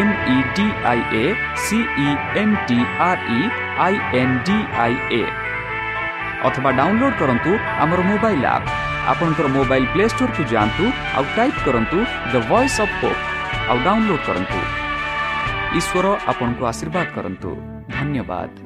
M 0.00 0.12
E 0.34 0.38
D 0.56 0.66
I 0.92 1.00
A 1.22 1.24
C E 1.64 2.08
N 2.42 2.56
T 2.68 2.78
R 3.08 3.22
E 3.38 3.40
I 3.86 3.94
N 4.20 4.36
D 4.46 4.58
I 4.84 4.94
A 5.20 5.22
ଅଥବା 6.48 6.70
ଡାଉନଲୋଡ୍ 6.80 7.16
କରନ୍ତୁ 7.20 7.52
ଆମର 7.84 8.00
ମୋବାଇଲ୍ 8.10 8.46
ଆପ୍ 8.54 8.68
ଆପଣଙ୍କର 9.12 9.46
ମୋବାଇଲ୍ 9.56 9.88
ପ୍ଲେ 9.94 10.04
ଷ୍ଟୋରକୁ 10.12 10.42
ଯାଆନ୍ତୁ 10.52 10.84
ଆଉ 11.16 11.24
ଟାଇପ୍ 11.36 11.58
କରନ୍ତୁ 11.66 11.98
ଦ 12.32 12.34
ଭଏସ୍ 12.50 12.78
ଅଫ୍ 12.84 12.94
ହୋପ୍ 13.00 13.20
ଆଉ 13.70 13.78
ଡାଉନଲୋଡ୍ 13.86 14.24
କରନ୍ତୁ। 14.28 14.60
ଈଶ୍ୱର 15.78 16.06
ଆପଣଙ୍କୁ 16.32 16.62
ଆଶୀର୍ବାଦ 16.70 17.06
କରନ୍ତୁ। 17.16 17.50
ଧନ୍ୟବାଦ। 17.96 18.65